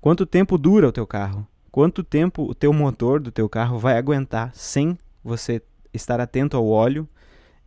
Quanto 0.00 0.24
tempo 0.24 0.56
dura 0.56 0.88
o 0.88 0.92
teu 0.92 1.06
carro? 1.06 1.46
Quanto 1.70 2.04
tempo 2.04 2.48
o 2.48 2.54
teu 2.54 2.72
motor 2.72 3.18
do 3.18 3.32
teu 3.32 3.48
carro 3.48 3.76
vai 3.78 3.98
aguentar 3.98 4.54
sem 4.54 4.96
você 5.24 5.60
estar 5.92 6.20
atento 6.20 6.56
ao 6.56 6.68
óleo 6.68 7.08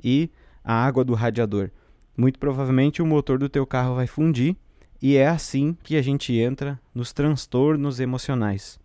e 0.02 0.32
à 0.64 0.86
água 0.86 1.04
do 1.04 1.14
radiador? 1.14 1.70
Muito 2.16 2.40
provavelmente 2.40 3.02
o 3.02 3.06
motor 3.06 3.38
do 3.38 3.50
teu 3.50 3.66
carro 3.66 3.96
vai 3.96 4.08
fundir 4.08 4.56
e 5.02 5.18
é 5.18 5.28
assim 5.28 5.78
que 5.84 5.96
a 5.96 6.02
gente 6.02 6.34
entra 6.38 6.80
nos 6.94 7.12
transtornos 7.14 8.00
emocionais. 8.00 8.80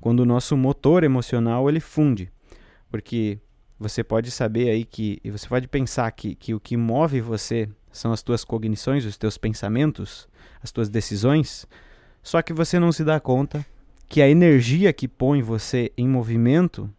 Quando 0.00 0.20
o 0.20 0.26
nosso 0.26 0.56
motor 0.56 1.02
emocional 1.02 1.68
ele 1.68 1.80
funde, 1.80 2.30
porque 2.90 3.38
você 3.78 4.04
pode 4.04 4.30
saber 4.30 4.70
aí 4.70 4.84
que, 4.84 5.18
e 5.24 5.30
você 5.30 5.48
pode 5.48 5.66
pensar 5.66 6.10
que, 6.12 6.34
que 6.34 6.54
o 6.54 6.60
que 6.60 6.76
move 6.76 7.20
você 7.20 7.68
são 7.90 8.12
as 8.12 8.22
tuas 8.22 8.44
cognições, 8.44 9.04
os 9.04 9.16
teus 9.16 9.38
pensamentos, 9.38 10.28
as 10.62 10.70
tuas 10.70 10.88
decisões, 10.88 11.66
só 12.22 12.40
que 12.42 12.52
você 12.52 12.78
não 12.78 12.92
se 12.92 13.04
dá 13.04 13.18
conta 13.20 13.64
que 14.08 14.22
a 14.22 14.28
energia 14.28 14.92
que 14.92 15.08
põe 15.08 15.42
você 15.42 15.92
em 15.96 16.08
movimento 16.08 16.90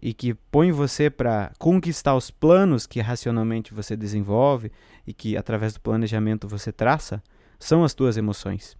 e 0.00 0.12
que 0.12 0.34
põe 0.34 0.70
você 0.70 1.08
para 1.08 1.52
conquistar 1.58 2.14
os 2.14 2.30
planos 2.30 2.86
que 2.86 3.00
racionalmente 3.00 3.72
você 3.72 3.96
desenvolve 3.96 4.70
e 5.06 5.12
que 5.12 5.36
através 5.36 5.74
do 5.74 5.80
planejamento 5.80 6.46
você 6.46 6.72
traça, 6.72 7.22
são 7.58 7.84
as 7.84 7.94
tuas 7.94 8.16
emoções. 8.16 8.76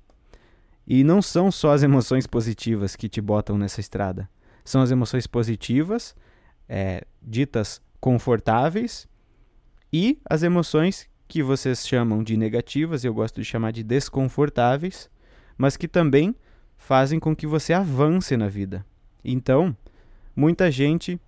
E 0.87 1.03
não 1.03 1.23
são 1.23 1.51
só 1.51 1.73
as 1.73 1.83
emoções 1.83 2.27
positivas 2.27 2.95
que 2.95 3.09
te 3.09 3.21
botam 3.21 3.57
nessa 3.57 3.81
estrada. 3.81 4.29
São 4.65 4.83
as 4.83 4.91
emoções 4.91 5.27
positivas 5.27 6.15
é, 6.69 7.05
ditas 7.23 7.81
confortáveis 8.01 9.09
e 9.93 10.19
as 10.29 10.43
emoções 10.43 11.09
que 11.27 11.43
vocês 11.43 11.87
chamam 11.87 12.23
de 12.23 12.37
negativas, 12.37 13.05
eu 13.05 13.15
gosto 13.15 13.41
de 13.41 13.45
chamar 13.47 13.73
de 13.73 13.83
desconfortáveis, 13.83 15.11
mas 15.57 15.77
que 15.77 15.89
também 15.89 16.35
fazem 16.77 17.19
com 17.19 17.35
que 17.35 17.47
você 17.47 17.73
avance 17.73 18.37
na 18.37 18.49
vida. 18.49 18.85
Então, 19.25 19.75
muita 20.37 20.71
gente 20.71 21.19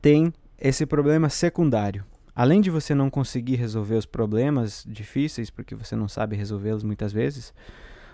tem 0.00 0.32
esse 0.58 0.86
problema 0.86 1.28
secundário. 1.28 2.04
Além 2.38 2.60
de 2.60 2.70
você 2.70 2.94
não 2.94 3.10
conseguir 3.10 3.56
resolver 3.56 3.96
os 3.96 4.06
problemas 4.06 4.84
difíceis, 4.86 5.50
porque 5.50 5.74
você 5.74 5.96
não 5.96 6.06
sabe 6.06 6.36
resolvê-los 6.36 6.84
muitas 6.84 7.12
vezes, 7.12 7.52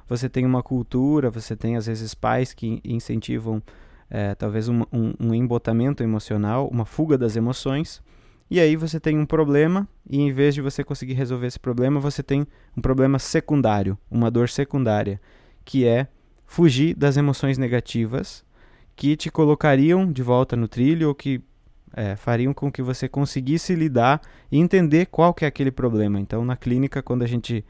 você 0.08 0.30
tem 0.30 0.46
uma 0.46 0.62
cultura, 0.62 1.30
você 1.30 1.54
tem 1.54 1.76
às 1.76 1.84
vezes 1.84 2.14
pais 2.14 2.54
que 2.54 2.80
incentivam 2.82 3.62
é, 4.08 4.34
talvez 4.34 4.66
um, 4.66 4.80
um, 4.90 5.12
um 5.20 5.34
embotamento 5.34 6.02
emocional, 6.02 6.66
uma 6.72 6.86
fuga 6.86 7.18
das 7.18 7.36
emoções. 7.36 8.02
E 8.50 8.58
aí 8.58 8.76
você 8.76 8.98
tem 8.98 9.18
um 9.18 9.26
problema, 9.26 9.86
e 10.08 10.18
em 10.18 10.32
vez 10.32 10.54
de 10.54 10.62
você 10.62 10.82
conseguir 10.82 11.12
resolver 11.12 11.48
esse 11.48 11.60
problema, 11.60 12.00
você 12.00 12.22
tem 12.22 12.46
um 12.74 12.80
problema 12.80 13.18
secundário, 13.18 13.98
uma 14.10 14.30
dor 14.30 14.48
secundária, 14.48 15.20
que 15.66 15.86
é 15.86 16.08
fugir 16.46 16.96
das 16.96 17.18
emoções 17.18 17.58
negativas 17.58 18.42
que 18.96 19.16
te 19.16 19.30
colocariam 19.30 20.10
de 20.10 20.22
volta 20.22 20.56
no 20.56 20.66
trilho 20.66 21.08
ou 21.08 21.14
que 21.14 21.42
é, 21.94 22.16
fariam 22.16 22.52
com 22.52 22.70
que 22.70 22.82
você 22.82 23.08
conseguisse 23.08 23.74
lidar 23.74 24.20
e 24.50 24.58
entender 24.58 25.06
qual 25.06 25.32
que 25.32 25.44
é 25.44 25.48
aquele 25.48 25.70
problema. 25.70 26.20
Então, 26.20 26.44
na 26.44 26.56
clínica, 26.56 27.02
quando 27.02 27.22
a 27.22 27.26
gente 27.26 27.64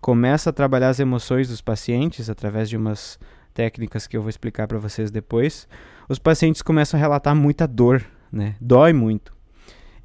começa 0.00 0.50
a 0.50 0.52
trabalhar 0.52 0.88
as 0.88 1.00
emoções 1.00 1.48
dos 1.48 1.60
pacientes 1.60 2.28
através 2.28 2.68
de 2.68 2.76
umas 2.76 3.18
técnicas 3.54 4.06
que 4.06 4.16
eu 4.16 4.22
vou 4.22 4.30
explicar 4.30 4.66
para 4.66 4.78
vocês 4.78 5.10
depois, 5.10 5.68
os 6.08 6.18
pacientes 6.18 6.62
começam 6.62 6.98
a 6.98 7.00
relatar 7.00 7.34
muita 7.34 7.66
dor, 7.66 8.04
né? 8.30 8.56
Dói 8.60 8.92
muito. 8.92 9.32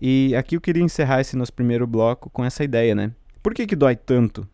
E 0.01 0.35
aqui 0.35 0.55
eu 0.55 0.61
queria 0.61 0.83
encerrar 0.83 1.21
esse 1.21 1.35
nosso 1.35 1.53
primeiro 1.53 1.87
bloco 1.87 2.29
com 2.29 2.43
essa 2.43 2.63
ideia, 2.63 2.93
né? 2.93 3.11
Por 3.41 3.53
que, 3.53 3.65
que 3.65 3.75
dói 3.75 3.95
tanto? 3.95 4.47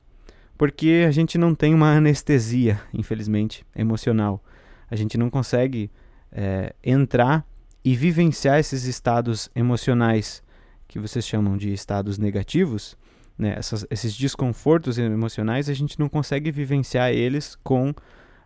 Porque 0.58 1.06
a 1.08 1.12
gente 1.12 1.38
não 1.38 1.56
tem 1.56 1.74
uma 1.74 1.96
anestesia, 1.96 2.80
infelizmente, 2.94 3.66
emocional. 3.76 4.44
A 4.92 4.96
gente 4.96 5.18
não 5.18 5.30
consegue 5.30 5.90
é, 6.32 6.76
entrar 6.84 7.46
e 7.90 7.96
vivenciar 7.96 8.60
esses 8.60 8.84
estados 8.84 9.50
emocionais 9.56 10.44
que 10.88 11.00
vocês 11.00 11.26
chamam 11.26 11.58
de 11.58 11.74
estados 11.74 12.20
negativos, 12.20 12.96
né? 13.36 13.56
Essas, 13.58 13.84
esses 13.90 14.16
desconfortos 14.16 15.00
emocionais, 15.00 15.68
a 15.68 15.74
gente 15.74 16.00
não 16.00 16.08
consegue 16.08 16.52
vivenciar 16.52 17.12
eles 17.12 17.58
com 17.64 17.92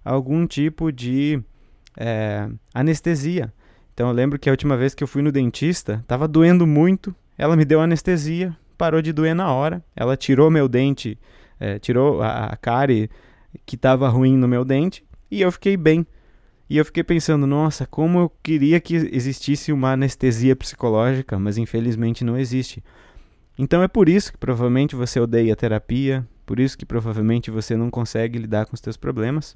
algum 0.01 0.47
tipo 0.47 0.93
de 0.93 1.43
é, 1.97 2.47
anestesia. 2.73 3.53
Então 3.93 4.07
eu 4.07 4.13
lembro 4.13 4.39
que 4.39 4.47
a 4.47 4.53
última 4.53 4.77
vez 4.77 4.95
que 4.95 5.03
eu 5.03 5.09
fui 5.09 5.21
no 5.21 5.29
dentista, 5.29 6.00
estava 6.01 6.25
doendo 6.25 6.65
muito, 6.65 7.13
ela 7.38 7.57
me 7.57 7.65
deu 7.65 7.81
anestesia, 7.81 8.55
parou 8.77 9.01
de 9.01 9.12
doer 9.12 9.35
na 9.35 9.51
hora, 9.51 9.83
ela 9.93 10.15
tirou 10.15 10.50
meu 10.50 10.69
dente, 10.69 11.19
é, 11.59 11.79
tirou 11.79 12.21
a, 12.21 12.45
a 12.45 12.55
cárie 12.55 13.09
que 13.65 13.75
estava 13.75 14.07
ruim 14.07 14.38
no 14.38 14.47
meu 14.47 14.63
dente 14.63 15.03
e 15.29 15.41
eu 15.41 15.51
fiquei 15.51 15.75
bem. 15.75 16.07
E 16.70 16.77
eu 16.77 16.86
fiquei 16.86 17.03
pensando, 17.03 17.46
nossa, 17.46 17.86
como 17.86 18.20
eu 18.20 18.32
queria 18.41 18.79
que 18.79 18.96
existisse 18.96 19.72
uma 19.72 19.91
anestesia 19.91 20.55
psicológica, 20.55 21.38
mas 21.38 21.58
infelizmente 21.58 22.24
não 22.24 22.38
existe. 22.38 22.84
Então 23.58 23.84
é 23.84 23.88
por 23.88 24.10
isso 24.10 24.32
que 24.32 24.38
provavelmente 24.38 24.96
você 24.96 25.20
odeia 25.20 25.53
a 25.53 25.55
terapia, 25.55 26.27
por 26.46 26.60
isso 26.60 26.77
que 26.77 26.86
provavelmente 26.86 27.51
você 27.51 27.75
não 27.75 27.89
consegue 27.89 28.39
lidar 28.39 28.65
com 28.65 28.74
os 28.74 28.79
seus 28.79 28.98
problemas 28.98 29.55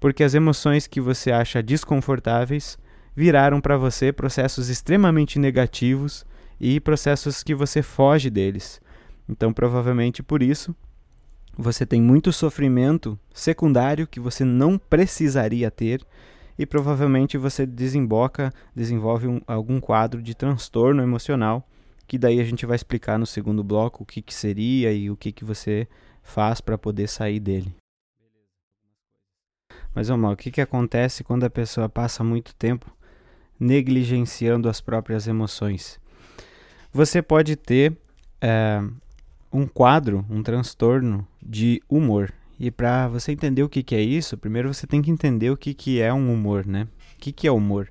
porque 0.00 0.24
as 0.24 0.34
emoções 0.34 0.86
que 0.86 1.00
você 1.00 1.30
acha 1.30 1.62
desconfortáveis 1.62 2.78
viraram 3.14 3.60
para 3.60 3.76
você 3.76 4.10
processos 4.12 4.70
extremamente 4.70 5.38
negativos 5.38 6.24
e 6.58 6.80
processos 6.80 7.42
que 7.42 7.54
você 7.54 7.82
foge 7.82 8.30
deles. 8.30 8.80
Então, 9.28 9.52
provavelmente 9.52 10.22
por 10.22 10.42
isso, 10.42 10.74
você 11.56 11.84
tem 11.84 12.00
muito 12.00 12.32
sofrimento 12.32 13.18
secundário 13.32 14.06
que 14.06 14.18
você 14.18 14.44
não 14.44 14.78
precisaria 14.78 15.70
ter 15.70 16.00
e 16.60 16.66
provavelmente 16.66 17.38
você 17.38 17.64
desemboca, 17.64 18.52
desenvolve 18.76 19.26
um, 19.26 19.40
algum 19.46 19.80
quadro 19.80 20.20
de 20.20 20.34
transtorno 20.34 21.02
emocional, 21.02 21.66
que 22.06 22.18
daí 22.18 22.38
a 22.38 22.44
gente 22.44 22.66
vai 22.66 22.76
explicar 22.76 23.18
no 23.18 23.24
segundo 23.24 23.64
bloco 23.64 24.02
o 24.02 24.06
que, 24.06 24.20
que 24.20 24.34
seria 24.34 24.92
e 24.92 25.10
o 25.10 25.16
que, 25.16 25.32
que 25.32 25.42
você 25.42 25.88
faz 26.22 26.60
para 26.60 26.76
poder 26.76 27.08
sair 27.08 27.40
dele. 27.40 27.74
Mas 29.94 30.08
vamos 30.08 30.28
lá, 30.28 30.34
o 30.34 30.36
que, 30.36 30.50
que 30.50 30.60
acontece 30.60 31.24
quando 31.24 31.44
a 31.44 31.50
pessoa 31.50 31.88
passa 31.88 32.22
muito 32.22 32.54
tempo 32.54 32.94
negligenciando 33.58 34.68
as 34.68 34.82
próprias 34.82 35.26
emoções? 35.26 35.98
Você 36.92 37.22
pode 37.22 37.56
ter 37.56 37.96
é, 38.38 38.82
um 39.50 39.66
quadro, 39.66 40.26
um 40.28 40.42
transtorno 40.42 41.26
de 41.40 41.82
humor. 41.88 42.30
E 42.60 42.70
para 42.70 43.08
você 43.08 43.32
entender 43.32 43.64
o 43.64 43.68
que, 43.68 43.82
que 43.82 43.96
é 43.96 44.00
isso, 44.00 44.36
primeiro 44.36 44.72
você 44.72 44.86
tem 44.86 45.02
que 45.02 45.10
entender 45.10 45.50
o 45.50 45.56
que, 45.56 45.74
que 45.74 46.00
é 46.00 46.12
um 46.12 46.32
humor, 46.32 46.64
né? 46.64 46.86
O 47.16 47.18
que, 47.18 47.32
que 47.32 47.48
é 47.48 47.50
humor? 47.50 47.88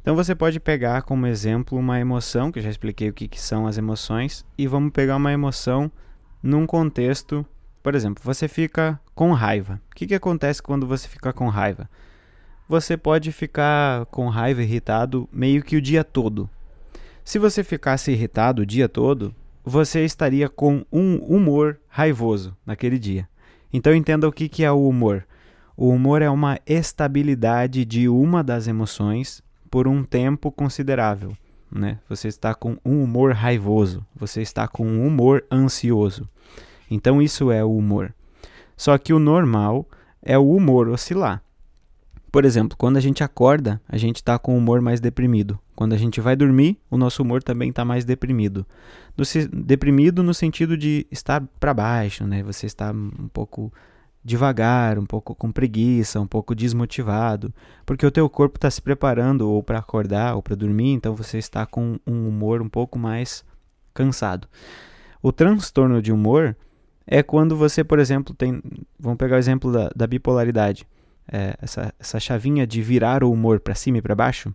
Então 0.00 0.14
você 0.14 0.34
pode 0.34 0.58
pegar 0.58 1.02
como 1.02 1.26
exemplo 1.26 1.76
uma 1.76 2.00
emoção, 2.00 2.50
que 2.50 2.60
eu 2.60 2.62
já 2.62 2.70
expliquei 2.70 3.10
o 3.10 3.12
que, 3.12 3.28
que 3.28 3.40
são 3.40 3.66
as 3.66 3.76
emoções, 3.76 4.46
e 4.56 4.66
vamos 4.66 4.92
pegar 4.92 5.16
uma 5.16 5.32
emoção 5.32 5.90
num 6.42 6.64
contexto 6.64 7.44
por 7.88 7.94
exemplo, 7.94 8.22
você 8.22 8.48
fica 8.48 9.00
com 9.14 9.32
raiva. 9.32 9.80
O 9.90 9.94
que, 9.94 10.06
que 10.06 10.14
acontece 10.14 10.62
quando 10.62 10.86
você 10.86 11.08
fica 11.08 11.32
com 11.32 11.48
raiva? 11.48 11.88
Você 12.68 12.96
pode 12.98 13.32
ficar 13.32 14.04
com 14.06 14.28
raiva, 14.28 14.62
irritado, 14.62 15.26
meio 15.32 15.62
que 15.62 15.76
o 15.76 15.80
dia 15.80 16.04
todo. 16.04 16.50
Se 17.24 17.38
você 17.38 17.64
ficasse 17.64 18.12
irritado 18.12 18.60
o 18.60 18.66
dia 18.66 18.88
todo, 18.90 19.34
você 19.64 20.04
estaria 20.04 20.48
com 20.50 20.84
um 20.92 21.16
humor 21.16 21.80
raivoso 21.88 22.54
naquele 22.66 22.98
dia. 22.98 23.26
Então 23.72 23.94
entenda 23.94 24.26
o 24.28 24.32
que, 24.32 24.48
que 24.48 24.64
é 24.64 24.70
o 24.70 24.88
humor. 24.88 25.26
O 25.76 25.90
humor 25.90 26.22
é 26.22 26.30
uma 26.30 26.58
estabilidade 26.66 27.84
de 27.84 28.08
uma 28.08 28.42
das 28.42 28.66
emoções 28.66 29.42
por 29.70 29.86
um 29.86 30.02
tempo 30.02 30.50
considerável. 30.50 31.36
Né? 31.70 31.98
Você 32.08 32.28
está 32.28 32.54
com 32.54 32.76
um 32.84 33.02
humor 33.04 33.32
raivoso, 33.32 34.04
você 34.16 34.40
está 34.40 34.66
com 34.66 34.86
um 34.86 35.06
humor 35.06 35.44
ansioso. 35.52 36.28
Então 36.90 37.20
isso 37.20 37.50
é 37.50 37.62
o 37.62 37.76
humor. 37.76 38.14
Só 38.76 38.96
que 38.96 39.12
o 39.12 39.18
normal 39.18 39.86
é 40.22 40.38
o 40.38 40.50
humor 40.50 40.88
oscilar. 40.88 41.42
Por 42.32 42.44
exemplo, 42.44 42.76
quando 42.76 42.96
a 42.96 43.00
gente 43.00 43.22
acorda, 43.22 43.80
a 43.88 43.96
gente 43.96 44.16
está 44.16 44.38
com 44.38 44.54
o 44.54 44.58
humor 44.58 44.80
mais 44.80 45.00
deprimido. 45.00 45.58
Quando 45.78 45.92
a 45.92 45.96
gente 45.96 46.20
vai 46.20 46.34
dormir, 46.34 46.76
o 46.90 46.98
nosso 46.98 47.22
humor 47.22 47.40
também 47.40 47.70
está 47.70 47.84
mais 47.84 48.04
deprimido. 48.04 48.66
deprimido 49.52 50.24
no 50.24 50.34
sentido 50.34 50.76
de 50.76 51.06
estar 51.08 51.40
para 51.60 51.72
baixo, 51.72 52.26
né? 52.26 52.42
Você 52.42 52.66
está 52.66 52.90
um 52.90 53.28
pouco 53.32 53.72
devagar, 54.24 54.98
um 54.98 55.06
pouco 55.06 55.36
com 55.36 55.52
preguiça, 55.52 56.18
um 56.18 56.26
pouco 56.26 56.52
desmotivado, 56.52 57.54
porque 57.86 58.04
o 58.04 58.10
teu 58.10 58.28
corpo 58.28 58.56
está 58.56 58.68
se 58.68 58.82
preparando 58.82 59.48
ou 59.48 59.62
para 59.62 59.78
acordar 59.78 60.34
ou 60.34 60.42
para 60.42 60.56
dormir, 60.56 60.94
então 60.94 61.14
você 61.14 61.38
está 61.38 61.64
com 61.64 61.96
um 62.04 62.26
humor 62.26 62.60
um 62.60 62.68
pouco 62.68 62.98
mais 62.98 63.44
cansado. 63.94 64.48
O 65.22 65.30
transtorno 65.30 66.02
de 66.02 66.10
humor 66.10 66.56
é 67.06 67.22
quando 67.22 67.56
você, 67.56 67.84
por 67.84 68.00
exemplo, 68.00 68.34
tem. 68.34 68.60
Vamos 68.98 69.16
pegar 69.16 69.36
o 69.36 69.38
exemplo 69.38 69.70
da, 69.70 69.92
da 69.94 70.08
bipolaridade. 70.08 70.84
É, 71.30 71.54
essa, 71.62 71.94
essa 72.00 72.18
chavinha 72.18 72.66
de 72.66 72.82
virar 72.82 73.22
o 73.22 73.30
humor 73.30 73.60
para 73.60 73.76
cima 73.76 73.98
e 73.98 74.02
para 74.02 74.16
baixo, 74.16 74.52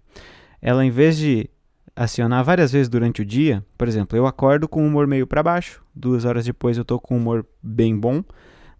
ela 0.65 0.85
em 0.85 0.89
vez 0.89 1.17
de 1.17 1.49
acionar 1.93 2.41
várias 2.41 2.71
vezes 2.71 2.87
durante 2.87 3.21
o 3.21 3.25
dia, 3.25 3.63
por 3.77 3.85
exemplo, 3.85 4.17
eu 4.17 4.25
acordo 4.25 4.65
com 4.65 4.81
o 4.81 4.87
humor 4.87 5.05
meio 5.05 5.27
para 5.27 5.43
baixo, 5.43 5.83
duas 5.93 6.23
horas 6.23 6.45
depois 6.45 6.77
eu 6.77 6.85
tô 6.85 6.97
com 6.97 7.15
o 7.15 7.17
humor 7.17 7.45
bem 7.61 7.99
bom, 7.99 8.23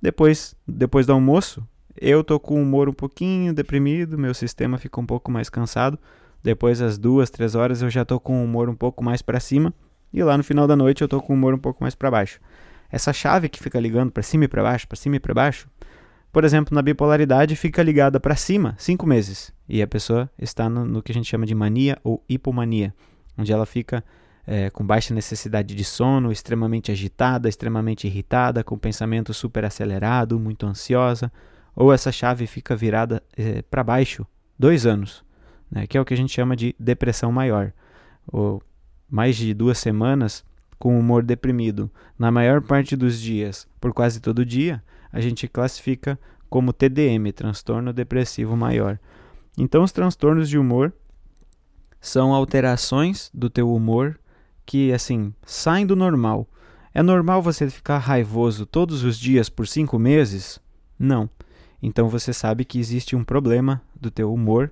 depois, 0.02 0.56
depois 0.66 1.06
do 1.06 1.12
almoço, 1.12 1.62
eu 2.00 2.24
tô 2.24 2.40
com 2.40 2.58
o 2.58 2.64
humor 2.64 2.88
um 2.88 2.94
pouquinho 2.94 3.54
deprimido, 3.54 4.18
meu 4.18 4.34
sistema 4.34 4.78
fica 4.78 5.02
um 5.02 5.06
pouco 5.06 5.30
mais 5.30 5.50
cansado, 5.50 6.00
depois 6.42 6.82
às 6.82 6.98
duas, 6.98 7.30
três 7.30 7.54
horas 7.54 7.82
eu 7.82 7.90
já 7.90 8.06
tô 8.06 8.18
com 8.18 8.40
o 8.40 8.46
humor 8.46 8.70
um 8.70 8.76
pouco 8.76 9.04
mais 9.04 9.22
para 9.22 9.42
cima, 9.42 9.74
e 10.14 10.24
lá 10.24 10.38
no 10.38 10.44
final 10.44 10.66
da 10.66 10.78
noite 10.78 11.02
eu 11.02 11.08
tô 11.10 11.22
com 11.22 11.34
o 11.34 11.36
humor 11.36 11.54
um 11.54 11.60
pouco 11.60 11.84
mais 11.84 11.96
para 11.96 12.10
baixo. 12.10 12.40
Essa 12.90 13.12
chave 13.12 13.50
que 13.50 13.62
fica 13.62 13.78
ligando 13.78 14.10
para 14.10 14.24
cima 14.24 14.46
e 14.46 14.48
para 14.48 14.64
baixo, 14.64 14.88
para 14.88 14.96
cima 14.96 15.18
e 15.18 15.20
para 15.20 15.34
baixo, 15.34 15.68
por 16.34 16.44
exemplo, 16.44 16.74
na 16.74 16.82
bipolaridade 16.82 17.56
fica 17.56 17.84
ligada 17.84 18.20
para 18.20 18.36
cima 18.36 18.74
cinco 18.80 19.06
meses. 19.06 19.54
E 19.70 19.84
a 19.84 19.88
pessoa 19.88 20.28
está 20.38 20.68
no, 20.68 20.84
no, 20.84 21.04
que 21.04 21.12
a 21.12 21.16
gente 21.16 21.30
chama 21.30 21.46
de 21.46 21.54
mania 21.54 21.96
ou 22.04 22.26
hipomania, 22.28 22.92
onde 23.38 23.54
ela 23.54 23.68
fica 23.68 24.04
é, 24.48 24.72
com 24.72 24.84
baixa 24.84 25.14
necessidade 25.14 25.76
de 25.76 25.84
sono, 25.84 26.32
extremamente 26.32 26.92
agitada, 26.92 27.48
extremamente 27.48 28.08
irritada, 28.08 28.64
com 28.64 28.76
pensamento 28.80 29.32
super 29.32 29.64
acelerado, 29.64 30.40
muito 30.40 30.66
ansiosa, 30.66 31.32
ou 31.76 31.94
essa 31.94 32.12
chave 32.12 32.48
fica 32.48 32.76
virada 32.76 33.22
é, 33.38 33.62
para 33.62 33.84
baixo 33.84 34.26
dois 34.58 34.88
anos, 34.88 35.24
né, 35.70 35.86
que 35.86 35.96
é 35.96 36.02
o 36.02 36.06
que 36.06 36.16
a 36.16 36.18
gente 36.18 36.34
chama 36.34 36.56
de 36.56 36.76
depressão 36.80 37.32
maior, 37.32 37.72
ou 38.26 38.60
mais 39.08 39.36
de 39.36 39.54
duas 39.54 39.78
semanas 39.78 40.44
com 40.80 41.00
humor 41.00 41.22
deprimido 41.22 41.92
na 42.18 42.32
maior 42.32 42.60
parte 42.60 42.96
dos 42.96 43.22
dias, 43.22 43.68
por 43.80 43.94
quase 43.94 44.20
todo 44.20 44.44
dia, 44.44 44.84
a 45.14 45.22
gente 45.22 45.48
classifica 45.48 46.20
como 46.50 46.74
TDM, 46.74 47.32
transtorno 47.32 47.94
depressivo 47.94 48.58
maior. 48.58 49.00
Então, 49.58 49.84
os 49.84 49.92
transtornos 49.92 50.50
de 50.50 50.58
humor 50.58 50.92
são 52.02 52.34
alterações 52.34 53.30
do 53.34 53.50
teu 53.50 53.74
humor 53.74 54.20
que, 54.66 54.92
assim, 54.92 55.34
saem 55.46 55.86
do 55.86 55.96
normal. 55.96 56.46
É 56.94 57.02
normal 57.02 57.42
você 57.42 57.70
ficar 57.70 58.00
raivoso 58.00 58.66
todos 58.66 59.04
os 59.04 59.18
dias 59.18 59.48
por 59.48 59.68
cinco 59.68 59.98
meses? 59.98 60.60
Não. 61.00 61.30
Então 61.82 62.10
você 62.10 62.34
sabe 62.34 62.66
que 62.66 62.80
existe 62.80 63.16
um 63.16 63.24
problema 63.24 63.82
do 64.00 64.10
teu 64.10 64.34
humor 64.34 64.72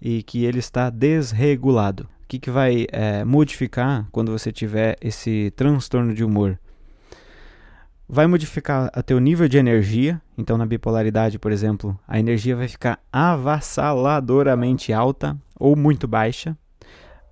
e 0.00 0.22
que 0.22 0.44
ele 0.44 0.58
está 0.58 0.90
desregulado 0.90 2.08
que, 2.32 2.38
que 2.38 2.50
vai 2.50 2.86
é, 2.90 3.24
modificar 3.26 4.08
quando 4.10 4.32
você 4.32 4.50
tiver 4.50 4.96
esse 5.02 5.52
transtorno 5.54 6.14
de 6.14 6.24
humor? 6.24 6.58
Vai 8.14 8.26
modificar 8.26 8.90
o 8.94 9.02
teu 9.02 9.18
nível 9.18 9.48
de 9.48 9.56
energia. 9.56 10.20
Então, 10.36 10.58
na 10.58 10.66
bipolaridade, 10.66 11.38
por 11.38 11.50
exemplo, 11.50 11.98
a 12.06 12.20
energia 12.20 12.54
vai 12.54 12.68
ficar 12.68 13.00
avassaladoramente 13.10 14.92
alta 14.92 15.34
ou 15.58 15.74
muito 15.74 16.06
baixa. 16.06 16.54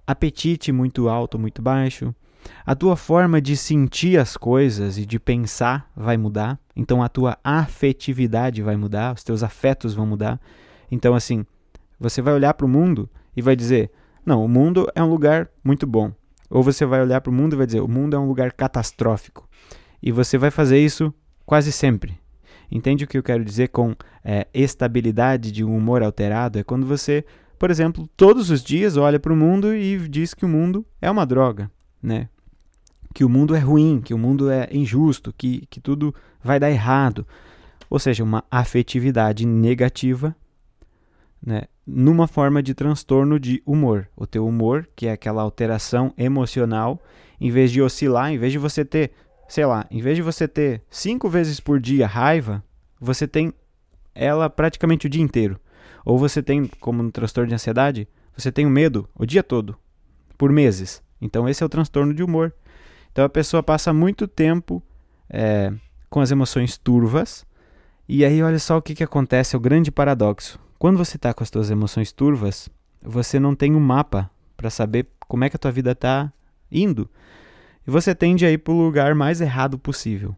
Apetite 0.06 0.72
muito 0.72 1.06
alto 1.10 1.38
muito 1.38 1.60
baixo. 1.60 2.14
A 2.64 2.74
tua 2.74 2.96
forma 2.96 3.42
de 3.42 3.58
sentir 3.58 4.18
as 4.18 4.38
coisas 4.38 4.96
e 4.96 5.04
de 5.04 5.20
pensar 5.20 5.86
vai 5.94 6.16
mudar. 6.16 6.58
Então, 6.74 7.02
a 7.02 7.10
tua 7.10 7.36
afetividade 7.44 8.62
vai 8.62 8.76
mudar, 8.78 9.12
os 9.14 9.22
teus 9.22 9.42
afetos 9.42 9.92
vão 9.92 10.06
mudar. 10.06 10.40
Então, 10.90 11.14
assim, 11.14 11.44
você 11.98 12.22
vai 12.22 12.32
olhar 12.32 12.54
para 12.54 12.64
o 12.64 12.70
mundo 12.70 13.06
e 13.36 13.42
vai 13.42 13.54
dizer: 13.54 13.90
não, 14.24 14.42
o 14.42 14.48
mundo 14.48 14.90
é 14.94 15.02
um 15.02 15.10
lugar 15.10 15.50
muito 15.62 15.86
bom. 15.86 16.10
Ou 16.48 16.62
você 16.62 16.86
vai 16.86 17.02
olhar 17.02 17.20
para 17.20 17.30
o 17.30 17.34
mundo 17.34 17.52
e 17.52 17.58
vai 17.58 17.66
dizer: 17.66 17.80
o 17.80 17.88
mundo 17.88 18.16
é 18.16 18.18
um 18.18 18.26
lugar 18.26 18.50
catastrófico. 18.50 19.49
E 20.02 20.10
você 20.10 20.38
vai 20.38 20.50
fazer 20.50 20.78
isso 20.78 21.12
quase 21.44 21.72
sempre. 21.72 22.18
Entende 22.70 23.04
o 23.04 23.06
que 23.06 23.18
eu 23.18 23.22
quero 23.22 23.44
dizer 23.44 23.68
com 23.68 23.94
é, 24.24 24.46
estabilidade 24.54 25.50
de 25.50 25.64
um 25.64 25.76
humor 25.76 26.02
alterado? 26.02 26.58
É 26.58 26.62
quando 26.62 26.86
você, 26.86 27.24
por 27.58 27.70
exemplo, 27.70 28.08
todos 28.16 28.50
os 28.50 28.62
dias 28.62 28.96
olha 28.96 29.18
para 29.18 29.32
o 29.32 29.36
mundo 29.36 29.74
e 29.74 30.08
diz 30.08 30.34
que 30.34 30.44
o 30.44 30.48
mundo 30.48 30.86
é 31.02 31.10
uma 31.10 31.26
droga, 31.26 31.70
né? 32.02 32.28
Que 33.12 33.24
o 33.24 33.28
mundo 33.28 33.56
é 33.56 33.58
ruim, 33.58 34.00
que 34.00 34.14
o 34.14 34.18
mundo 34.18 34.48
é 34.48 34.68
injusto, 34.70 35.34
que, 35.36 35.66
que 35.68 35.80
tudo 35.80 36.14
vai 36.42 36.60
dar 36.60 36.70
errado. 36.70 37.26
Ou 37.88 37.98
seja, 37.98 38.22
uma 38.22 38.44
afetividade 38.48 39.44
negativa 39.44 40.36
né, 41.44 41.62
numa 41.86 42.26
forma 42.28 42.62
de 42.62 42.74
transtorno 42.74 43.40
de 43.40 43.62
humor. 43.66 44.08
O 44.16 44.26
teu 44.26 44.46
humor, 44.46 44.88
que 44.94 45.06
é 45.06 45.12
aquela 45.12 45.42
alteração 45.42 46.12
emocional, 46.16 47.00
em 47.40 47.50
vez 47.50 47.72
de 47.72 47.80
oscilar, 47.80 48.30
em 48.30 48.38
vez 48.38 48.52
de 48.52 48.58
você 48.58 48.84
ter, 48.84 49.12
sei 49.50 49.66
lá, 49.66 49.86
em 49.90 50.00
vez 50.00 50.16
de 50.16 50.22
você 50.22 50.46
ter 50.46 50.82
cinco 50.88 51.28
vezes 51.28 51.60
por 51.60 51.80
dia 51.80 52.06
raiva, 52.06 52.62
você 53.00 53.26
tem 53.26 53.52
ela 54.14 54.48
praticamente 54.48 55.06
o 55.06 55.10
dia 55.10 55.22
inteiro. 55.22 55.58
Ou 56.04 56.18
você 56.18 56.42
tem, 56.42 56.66
como 56.80 57.02
no 57.02 57.12
transtorno 57.12 57.48
de 57.48 57.54
ansiedade, 57.54 58.08
você 58.36 58.50
tem 58.50 58.64
o 58.64 58.70
medo 58.70 59.08
o 59.14 59.26
dia 59.26 59.42
todo, 59.42 59.76
por 60.38 60.50
meses. 60.50 61.02
Então 61.20 61.48
esse 61.48 61.62
é 61.62 61.66
o 61.66 61.68
transtorno 61.68 62.14
de 62.14 62.22
humor. 62.22 62.54
Então 63.12 63.24
a 63.24 63.28
pessoa 63.28 63.62
passa 63.62 63.92
muito 63.92 64.26
tempo 64.26 64.82
é, 65.28 65.72
com 66.08 66.20
as 66.20 66.30
emoções 66.30 66.78
turvas, 66.78 67.44
e 68.08 68.24
aí 68.24 68.42
olha 68.42 68.58
só 68.58 68.78
o 68.78 68.82
que, 68.82 68.94
que 68.94 69.04
acontece, 69.04 69.54
é 69.54 69.58
o 69.58 69.60
grande 69.60 69.90
paradoxo 69.90 70.58
quando 70.80 70.96
você 70.96 71.16
está 71.16 71.34
com 71.34 71.42
as 71.42 71.50
suas 71.50 71.70
emoções 71.70 72.10
turvas, 72.10 72.70
você 73.02 73.38
não 73.38 73.54
tem 73.54 73.74
um 73.74 73.78
mapa 73.78 74.30
para 74.56 74.70
saber 74.70 75.06
como 75.28 75.44
é 75.44 75.50
que 75.50 75.56
a 75.56 75.58
tua 75.58 75.70
vida 75.70 75.92
está 75.92 76.32
indo. 76.72 77.06
E 77.86 77.90
você 77.90 78.14
tende 78.14 78.44
a 78.44 78.50
ir 78.50 78.58
para 78.58 78.72
o 78.72 78.82
lugar 78.82 79.14
mais 79.14 79.40
errado 79.40 79.78
possível. 79.78 80.36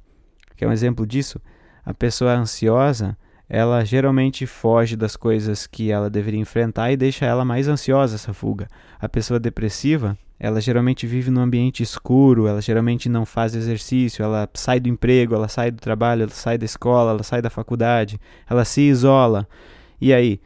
Quer 0.57 0.67
um 0.69 0.73
exemplo 0.73 1.07
disso? 1.07 1.41
A 1.85 1.93
pessoa 1.93 2.35
ansiosa, 2.35 3.17
ela 3.49 3.85
geralmente 3.85 4.47
foge 4.47 4.97
das 4.97 5.17
coisas 5.17 5.67
que 5.67 5.91
ela 5.91 6.09
deveria 6.09 6.41
enfrentar 6.41 6.93
e 6.93 6.97
deixa 6.97 7.27
ela 7.27 7.45
mais 7.45 7.69
ansiosa 7.69 8.15
essa 8.15 8.33
fuga. 8.33 8.69
A 9.01 9.09
pessoa 9.09 9.41
depressiva, 9.41 10.17
ela 10.39 10.61
geralmente 10.61 11.07
vive 11.07 11.31
num 11.31 11.41
ambiente 11.41 11.83
escuro, 11.83 12.47
ela 12.47 12.61
geralmente 12.61 13.09
não 13.09 13.27
faz 13.27 13.55
exercício, 13.55 14.23
ela 14.23 14.49
sai 14.55 14.81
do 14.81 14.89
emprego, 14.89 15.35
ela 15.35 15.49
sai 15.49 15.71
do 15.71 15.81
trabalho, 15.81 16.23
ela 16.23 16.31
sai 16.31 16.57
da 16.57 16.65
escola, 16.65 17.11
ela 17.11 17.23
sai 17.23 17.43
da 17.43 17.51
faculdade, 17.51 18.21
ela 18.49 18.65
se 18.65 18.81
isola. 18.83 19.47
E 20.01 20.13
aí, 20.13 20.41